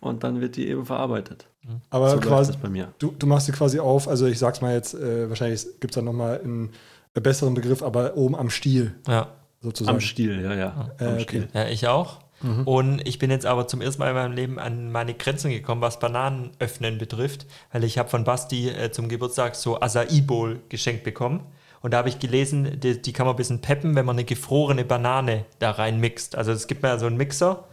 [0.00, 1.48] Und dann wird die eben verarbeitet.
[1.90, 2.92] Aber so quasi, das bei mir.
[2.98, 5.94] du, du machst sie quasi auf, also ich sag's mal jetzt, äh, wahrscheinlich gibt es
[5.96, 6.70] da nochmal einen
[7.14, 9.28] besseren Begriff, aber oben am Stiel Ja.
[9.60, 9.96] sozusagen.
[9.96, 10.90] Am Stiel, ja, ja.
[10.98, 11.22] Äh, Am okay.
[11.22, 11.48] Stiel.
[11.52, 12.20] Ja, ich auch.
[12.40, 12.62] Mhm.
[12.62, 15.80] Und ich bin jetzt aber zum ersten Mal in meinem Leben an meine Grenzen gekommen,
[15.80, 21.02] was Bananenöffnen betrifft, weil ich habe von Basti äh, zum Geburtstag so Acai Bowl geschenkt
[21.04, 21.40] bekommen.
[21.80, 24.24] Und da habe ich gelesen, die, die kann man ein bisschen peppen, wenn man eine
[24.24, 26.36] gefrorene Banane da reinmixt.
[26.36, 27.64] Also es gibt mir ja so einen Mixer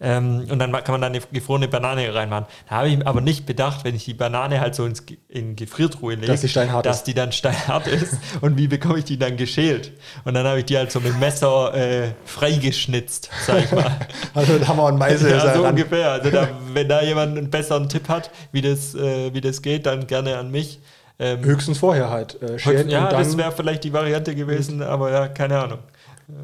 [0.00, 2.46] ähm, und dann kann man da eine gefrorene Banane reinmachen.
[2.68, 6.14] Da habe ich aber nicht bedacht, wenn ich die Banane halt so ins, in Gefriertruhe
[6.14, 7.04] lege, Dass die steinhart dass ist.
[7.06, 9.92] die dann steinhart ist und wie bekomme ich die dann geschält.
[10.24, 13.90] Und dann habe ich die halt so mit Messer äh, freigeschnitzt, sag ich mal.
[14.34, 15.70] Also mit Hammer und Meißel ist Ja, so ran.
[15.70, 16.10] ungefähr.
[16.12, 19.86] Also da, wenn da jemand einen besseren Tipp hat, wie das, äh, wie das geht,
[19.86, 20.80] dann gerne an mich.
[21.18, 22.40] Ähm, Höchstens vorher halt.
[22.42, 25.78] Äh, schälen ja, das wäre vielleicht die Variante gewesen, aber ja, keine Ahnung.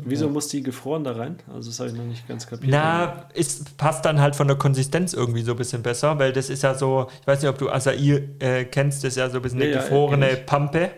[0.04, 1.36] Wieso muss die gefroren da rein?
[1.52, 2.70] Also das habe ich noch nicht ganz kapiert.
[2.72, 6.50] Na, es passt dann halt von der Konsistenz irgendwie so ein bisschen besser, weil das
[6.50, 9.36] ist ja so, ich weiß nicht, ob du Acai äh, kennst, das ist ja so
[9.38, 10.46] ein bisschen eine ja, gefrorene ich.
[10.46, 10.90] Pampe.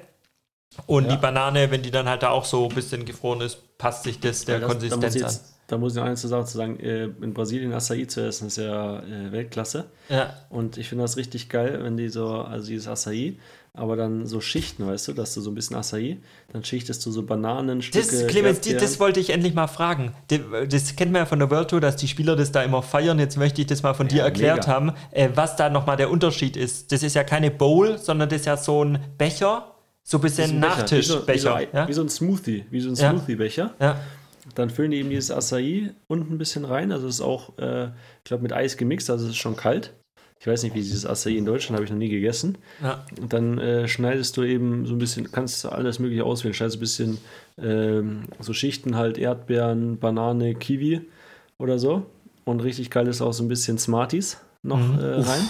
[0.86, 1.10] Und Ja.
[1.10, 4.20] die Banane, wenn die dann halt da auch so ein bisschen gefroren ist, passt sich
[4.20, 5.20] das der das, da, Konsistenz an.
[5.22, 8.24] jetzt, da muss ich noch eins zu sagen, zu sagen äh, in Brasilien Acai zu
[8.26, 9.86] essen ist ja äh, Weltklasse.
[10.08, 13.36] Ja, Und ich finde das richtig geil, wenn die so, also dieses Acai,
[13.80, 16.18] aber dann so Schichten, weißt du, dass du so ein bisschen Acai,
[16.52, 18.06] dann schichtest du so Bananenstücke.
[18.06, 20.12] Das, Clemens, die, das wollte ich endlich mal fragen.
[20.68, 23.18] Das kennt man ja von der World Tour, dass die Spieler das da immer feiern.
[23.18, 24.68] Jetzt möchte ich das mal von dir Ja, erklärt mega.
[24.68, 26.92] haben, äh, was da nochmal der Unterschied ist.
[26.92, 30.50] Das ist ja keine Bowl, sondern das ist ja so ein Becher, so ein bisschen
[30.56, 31.60] ein Becher, wie so, wie, so, Nachtischbecher.
[31.72, 31.88] ja?
[31.88, 33.10] wie so ein Smoothie, wie so ein Ja.
[33.10, 33.74] Smoothie-Becher.
[33.80, 33.96] ja.
[34.54, 36.90] Dann füllen die eben dieses Acai unten ein bisschen rein.
[36.92, 39.92] Also es ist auch, äh, ich glaube, mit Eis gemixt, also es ist schon kalt.
[40.40, 42.56] Ich weiß nicht, wie dieses Acai in Deutschland habe ich noch nie gegessen.
[42.82, 43.04] Ja.
[43.20, 46.54] Und dann äh, schneidest du eben so ein bisschen, kannst du alles Mögliche auswählen.
[46.54, 47.18] Schneidest ein bisschen
[47.58, 51.02] ähm, so Schichten halt Erdbeeren, Banane, Kiwi
[51.58, 52.06] oder so.
[52.44, 54.98] Und richtig geil ist auch so ein bisschen Smarties noch Mhm.
[54.98, 55.48] äh, rein.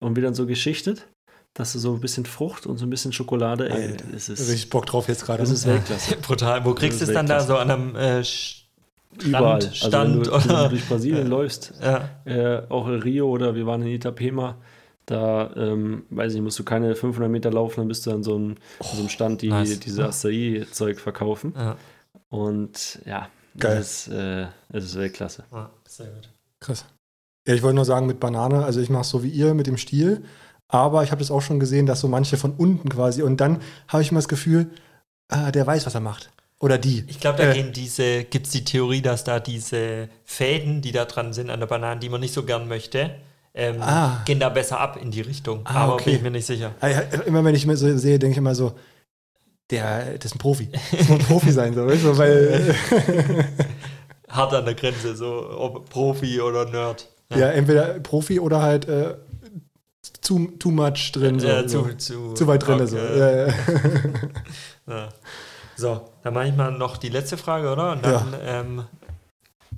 [0.00, 1.06] Und dann so geschichtet.
[1.54, 4.70] dass du so ein bisschen Frucht und so ein bisschen Schokolade, ey, Alter, ist, Richtig
[4.70, 5.40] Bock drauf jetzt gerade.
[5.42, 6.16] das ist Weltklasse.
[6.22, 6.64] Brutal.
[6.64, 8.22] Wo kriegst du es dann da so an einem äh,
[9.20, 9.54] Stand, Überall.
[9.54, 10.62] Also Stand wenn du, wenn oder?
[10.64, 12.08] du durch Brasilien läufst, Ja.
[12.24, 14.56] äh, auch in Rio oder wir waren in Itapema,
[15.06, 18.34] da, ähm, weiß ich, musst du keine 500 Meter laufen, dann bist du an so
[18.36, 18.50] einem,
[18.80, 19.80] an so einem Stand, die nice.
[19.80, 21.54] diese Acai-Zeug verkaufen.
[21.56, 21.76] Ja.
[22.28, 23.76] Und ja, Geil.
[23.78, 25.44] das ist, äh, das ist Weltklasse.
[25.52, 26.28] ja, sehr gut.
[26.60, 26.84] Krass.
[27.46, 29.66] Ja, ich wollte nur sagen, mit Banane, also ich mache es so wie ihr mit
[29.66, 30.22] dem Stiel,
[30.68, 33.60] aber ich habe das auch schon gesehen, dass so manche von unten quasi und dann
[33.88, 34.68] habe ich immer das Gefühl,
[35.30, 36.30] ah, der weiß, was er macht.
[36.60, 37.04] Oder die.
[37.06, 37.54] Ich glaube, da Äh.
[37.54, 41.60] gehen diese, gibt es die Theorie, dass da diese Fäden, die da dran sind an
[41.60, 43.10] der Banane, die man nicht so gern möchte,
[43.54, 44.22] ähm, Ah.
[44.24, 45.60] gehen da besser ab in die Richtung.
[45.64, 46.04] Ah, Aber okay.
[46.06, 46.74] bin ich mir nicht sicher.
[46.80, 48.72] Ah, ja, Immer wenn ich mir so sehe, denke ich immer so,
[49.70, 50.68] der, das ist ein Profi.
[50.92, 52.74] Das muss ein Profi sein, so, weißt du, weil
[54.28, 57.06] Hart an der Grenze, so ob Profi oder Nerd.
[57.34, 57.50] ja.
[57.50, 59.14] entweder Profi oder halt äh,
[60.22, 61.38] too, too much drin.
[61.38, 61.82] So, Äh, so.
[61.88, 62.74] zu, zu, zu weit drin.
[62.80, 62.86] okay.
[62.86, 62.96] So.
[62.96, 63.54] Ja, ja.
[64.88, 65.08] Ja.
[65.78, 67.92] So, dann mache ich mal noch die letzte Frage, oder?
[67.92, 68.84] Und dann ähm,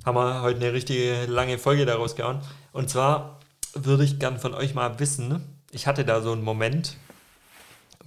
[0.03, 2.41] haben wir heute eine richtige lange Folge daraus gehauen.
[2.73, 3.37] Und zwar
[3.75, 6.97] würde ich gern von euch mal wissen, ich hatte da so einen Moment,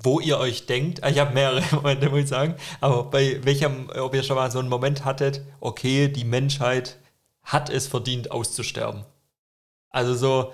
[0.02, 3.88] wo ihr euch denkt, ah, ich habe mehrere Momente, muss ich sagen, aber bei welchem,
[3.90, 6.98] ob ihr schon mal so einen Moment hattet, okay, die Menschheit
[7.44, 9.04] hat es verdient auszusterben.
[9.90, 10.52] Also so,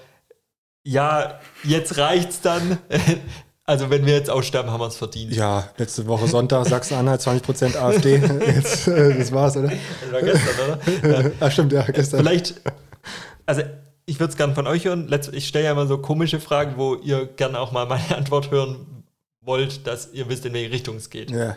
[0.82, 2.80] ja, jetzt reicht's dann.
[3.71, 5.33] Also wenn wir jetzt aussterben, haben wir es verdient.
[5.33, 8.16] ja, letzte Woche Sonntag, Sachsen-Anhalt, 20% AfD.
[8.47, 9.68] Jetzt, äh, das war's, oder?
[9.71, 11.31] Das war gestern, oder?
[11.39, 12.18] ah, stimmt, ja, gestern.
[12.21, 12.61] Vielleicht,
[13.47, 13.62] also
[14.07, 15.09] ich würde es gerne von euch hören.
[15.31, 19.05] Ich stelle ja immer so komische Fragen, wo ihr gerne auch mal meine Antwort hören
[19.41, 21.31] wollt, dass ihr wisst, in welche Richtung es geht.
[21.31, 21.57] Ja.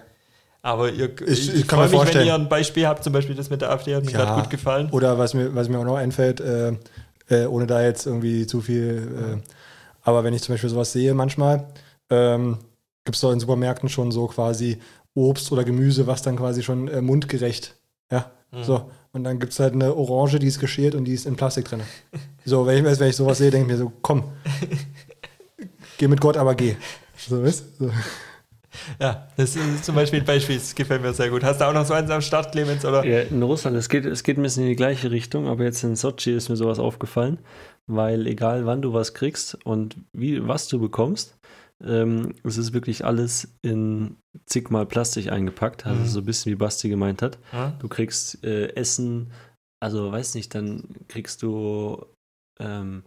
[0.61, 2.20] Aber ihr, Ich- ich, ich kann freue mir mich, vorstellen.
[2.22, 4.20] wenn ihr ein Beispiel habt, zum Beispiel das mit der AfD hat mir Ja.
[4.24, 4.89] gerade gut gefallen.
[4.91, 6.74] Oder was mir, was mir auch noch einfällt, äh,
[7.30, 9.49] äh, ohne da jetzt irgendwie zu viel, äh,
[10.03, 11.66] aber wenn ich zum Beispiel sowas sehe manchmal,
[12.14, 12.57] ähm,
[13.05, 14.78] gibt es doch in Supermärkten schon so quasi
[15.16, 17.76] Obst oder Gemüse, was dann quasi schon äh, mundgerecht,
[18.11, 18.64] ja, Mhm.
[18.64, 18.91] so.
[19.14, 21.66] Und dann gibt es halt eine Orange, die ist geschält und die ist in Plastik
[21.66, 21.82] drin.
[22.45, 24.24] So, wenn ich, wenn ich sowas sehe, denke ich mir so, komm,
[25.97, 26.76] geh mit Gott, aber geh.
[27.18, 27.86] So, weißt du?
[27.86, 27.91] So.
[28.99, 31.43] Ja, das ist zum Beispiel ein Beispiel, das gefällt mir sehr gut.
[31.43, 32.84] Hast du auch noch so eins am Start, Clemens?
[32.86, 33.05] Oder?
[33.05, 35.84] Ja, in Russland, es geht, es geht ein bisschen in die gleiche Richtung, aber jetzt
[35.84, 37.38] in Sochi ist mir sowas aufgefallen,
[37.86, 41.38] weil egal wann du was kriegst und wie, was du bekommst,
[41.86, 44.15] ähm, es ist wirklich alles in
[44.45, 46.05] zigmal Plastik eingepackt, also Mhm.
[46.07, 47.38] so ein bisschen wie Basti gemeint hat.
[47.51, 47.73] Ja?
[47.79, 49.31] Du kriegst äh, Essen,
[49.81, 52.05] also weiß nicht, dann kriegst du,
[52.59, 53.03] ähm,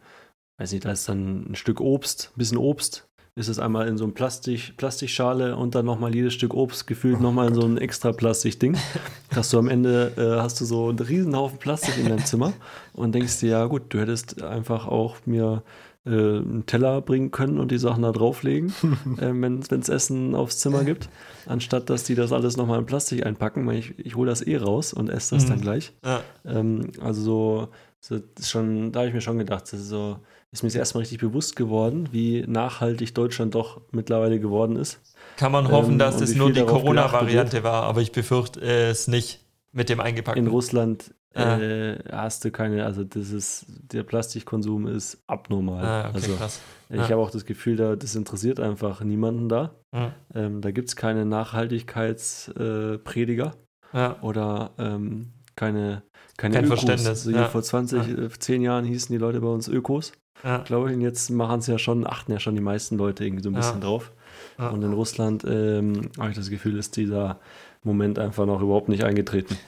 [0.60, 3.06] weiß nicht, da ist dann ein Stück Obst, ein bisschen Obst,
[3.38, 7.20] ist es einmal in so einem Plastik, Plastikschale und dann nochmal jedes Stück Obst gefühlt
[7.20, 8.76] nochmal in so ein extra Plastikding.
[9.34, 12.54] Hast du am Ende, äh, hast du so einen Riesenhaufen Plastik in deinem Zimmer
[12.94, 15.62] und denkst dir, ja gut, du hättest einfach auch mir
[16.06, 18.68] äh, einen Teller bringen können und die Sachen da drauflegen,
[19.18, 21.08] äh, wenn es Essen aufs Zimmer gibt,
[21.46, 23.66] anstatt dass die das alles nochmal in Plastik einpacken.
[23.66, 25.48] weil Ich, ich hole das eh raus und esse das Mhm.
[25.50, 25.92] dann gleich.
[26.04, 26.20] Ja.
[26.44, 27.68] Ähm, also so,
[28.00, 30.18] so das ist schon, da habe ich mir schon gedacht, das ist so,
[30.52, 35.00] ist mir jetzt erstmal richtig bewusst geworden, wie nachhaltig Deutschland doch mittlerweile geworden ist.
[35.36, 39.08] Kann man hoffen, Ähm, dass das wie nur die Corona-Variante war, aber ich befürchte es
[39.08, 39.40] nicht
[39.72, 40.46] mit dem In eingepackten.
[40.46, 41.58] Russland Ah.
[41.58, 45.84] äh, hast du keine, also das ist, der Plastikkonsum ist abnormal.
[45.84, 46.60] Ah, okay, also krass.
[46.88, 47.02] ich Ja.
[47.10, 49.72] habe auch das Gefühl, da, das interessiert einfach niemanden da.
[49.94, 50.12] Ja.
[50.34, 53.54] Ähm, da gibt es keine Nachhaltigkeitsprediger
[53.92, 54.16] äh, Ja.
[54.22, 56.02] oder ähm, keine,
[56.36, 56.80] keine Kein Ökos.
[56.84, 57.48] Verständnis, So hier ja.
[57.48, 60.12] vor 20, äh, 10 Jahren hießen die Leute bei uns Ökos.
[60.44, 60.58] Ja.
[60.58, 60.94] glaube ich.
[60.96, 63.54] Und jetzt machen es ja schon, achten ja schon die meisten Leute irgendwie so ein
[63.54, 63.60] Ja.
[63.60, 64.12] bisschen drauf.
[64.58, 64.68] Ja.
[64.68, 67.40] Und in Russland ähm, habe ich das Gefühl, ist dieser
[67.82, 69.56] Moment einfach noch überhaupt nicht eingetreten.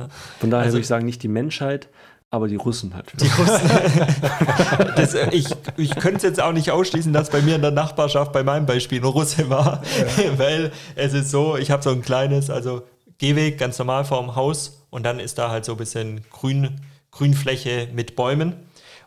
[0.00, 0.08] Ja.
[0.38, 1.88] Von daher Also- würde ich sagen, nicht die Menschheit,
[2.30, 3.12] aber die Russen halt.
[3.20, 3.70] Die Russen.
[4.96, 5.46] das, äh, ich
[5.76, 8.66] ich könnte es jetzt auch nicht ausschließen, dass bei mir in der Nachbarschaft bei meinem
[8.66, 9.82] Beispiel ein Russe war,
[10.36, 12.82] weil es ist so, ich habe so ein kleines, also
[13.18, 16.80] Gehweg ganz normal vorm Haus und dann ist da halt so ein bisschen Grün,
[17.10, 18.54] Grünfläche mit Bäumen.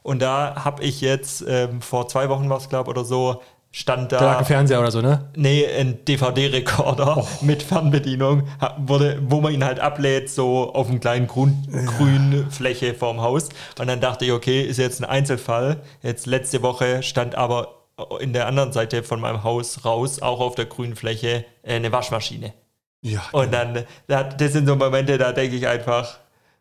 [0.03, 3.41] Und da habe ich jetzt ähm, vor zwei Wochen was glaube oder so
[3.75, 5.29] stand da Da lag ein Fernseher oder so, ne?
[5.35, 7.27] Nee, ein DVD-Rekorder Oh.
[7.41, 8.43] mit Fernbedienung,
[8.77, 11.57] wurde, wo man ihn halt ablädt, so auf einer kleinen Grün,
[11.97, 13.49] Grünfläche vorm Haus.
[13.79, 15.81] Und dann dachte ich, okay, ist jetzt ein Einzelfall.
[16.01, 17.79] Jetzt letzte Woche stand aber
[18.19, 22.53] in der anderen Seite von meinem Haus raus, auch auf der Grünfläche, äh, eine Waschmaschine.
[23.01, 23.21] Ja.
[23.31, 26.17] Und dann, da- das sind so Momente, da denke ich einfach,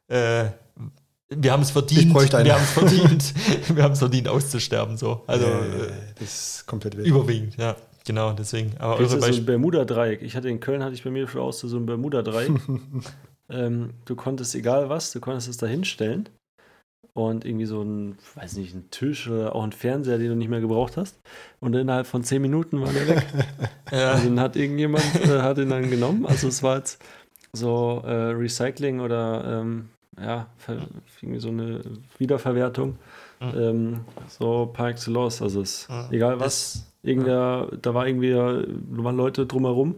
[0.09, 0.45] äh,
[1.37, 3.35] wir haben es verdient, wir haben es verdient,
[3.77, 5.23] wir haben es verdient auszusterben, so.
[5.27, 7.07] Also äh, äh, das ist komplett wild.
[7.07, 8.73] überwiegend, ja, genau, deswegen.
[8.79, 9.47] Aber Das eure ist so ein Beispiele.
[9.47, 10.23] Bermuda-Dreieck.
[10.23, 12.51] Ich hatte in Köln, hatte ich bei mir für aus so ein Bermuda-Dreieck.
[13.51, 16.29] ähm, du konntest egal was, du konntest es da hinstellen
[17.15, 20.49] und irgendwie so ein, weiß nicht, ein Tisch oder auch ein Fernseher, den du nicht
[20.49, 21.21] mehr gebraucht hast.
[21.61, 23.27] Und innerhalb von zehn Minuten war der weg.
[23.93, 24.13] Ja.
[24.13, 26.25] Also den hat irgendjemand äh, hat ihn dann genommen.
[26.25, 26.99] Also es war jetzt
[27.53, 29.91] so äh, Recycling oder ähm,
[30.21, 30.47] ja,
[31.21, 31.81] irgendwie so eine
[32.19, 32.97] Wiederverwertung.
[33.41, 33.53] Mhm.
[33.61, 35.43] Ähm, so par excellence.
[35.43, 36.09] Also es Ja.
[36.11, 36.85] egal was.
[37.05, 38.63] Irgendwer, da war irgendwie, da
[39.05, 39.97] waren Leute drumherum,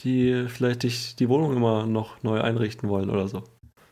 [0.00, 3.42] die vielleicht dich die Wohnung immer noch neu einrichten wollen oder so.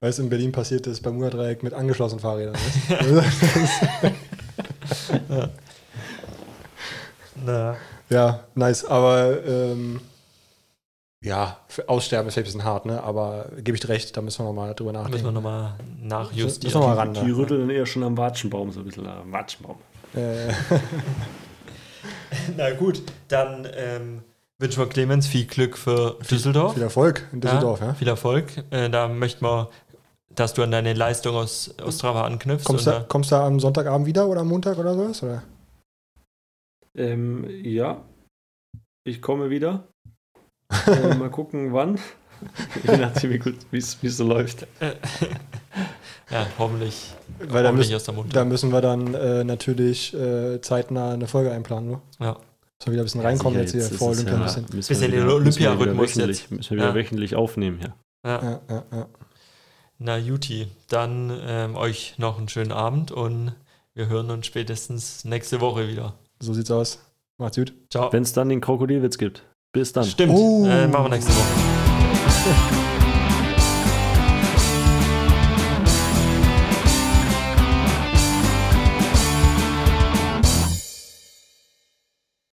[0.01, 2.55] Weißt du, in Berlin passiert das Bermuda-Dreieck mit angeschlossenen Fahrrädern.
[2.89, 3.83] weißt
[5.29, 5.49] du?
[7.45, 7.77] Na,
[8.09, 8.85] ja, nice.
[8.85, 10.01] Aber ähm,
[11.27, 13.03] ja, für Aussterben ist vielleicht ein bisschen hart, ne?
[13.03, 15.35] Aber gebe ich dir recht, da müssen wir nochmal drüber müssen wir nachdenken.
[15.35, 16.81] nochmal Müssen nachjustieren.
[16.81, 17.15] wir mal ran.
[17.15, 17.37] Die Ne?
[17.37, 19.77] rütteln eher schon am Watschenbaum, so ein bisschen am Watschenbaum.
[20.15, 20.49] Äh,
[22.57, 24.23] Na gut, dann ähm,
[24.59, 26.75] wünschen wir Clemens viel Glück für Düsseldorf.
[26.75, 27.95] viel Erfolg in Düsseldorf, ja.
[27.95, 28.47] Viel Erfolg.
[28.71, 29.69] Äh, da möchten wir,
[30.35, 32.65] dass du an deine Leistung aus Ostrava anknüpfst.
[32.67, 35.23] Kommst und du, kommst du am Sonntagabend wieder oder am Montag oder sowas?
[35.23, 35.43] Oder?
[36.95, 38.03] Ähm, ja,
[39.05, 39.89] ich komme wieder.
[40.87, 41.99] Äh, mal gucken, wann.
[42.87, 44.67] Je nachdem, wie gut wie es so läuft.
[44.79, 44.87] da,
[46.31, 48.37] ja, hoffentlich, Weil da hoffentlich müssen, aus der Mund.
[48.37, 52.01] da müssen wir dann äh, natürlich äh, zeitnah eine Folge einplanen, ne?
[52.21, 52.37] Ja.
[52.79, 54.63] Dass wir wieder ein bisschen reinkommen jetzt hier ist vor Olympia ein bisschen.
[54.65, 56.51] müssen wir Bisschen wieder- den müssen Olympia-Rhythmus wöchentlich- jetzt.
[56.51, 56.95] Müssen wir wieder Ja.
[56.95, 57.95] wöchentlich aufnehmen hier.
[58.25, 58.43] Ja.
[58.43, 59.07] Ja, ja, ja.
[59.99, 63.55] Na, Juti, dann ähm, euch noch einen schönen Abend und
[63.95, 66.13] wir hören uns spätestens nächste Woche wieder.
[66.39, 66.99] So sieht's aus.
[67.39, 67.73] Macht's gut.
[67.91, 68.13] Ciao.
[68.13, 69.43] Wenn es dann den Krokodilwitz gibt.
[69.77, 70.05] Bis dann.
[70.05, 70.65] Stimmt, Oh.
[70.65, 71.45] äh, machen wir nächste Woche.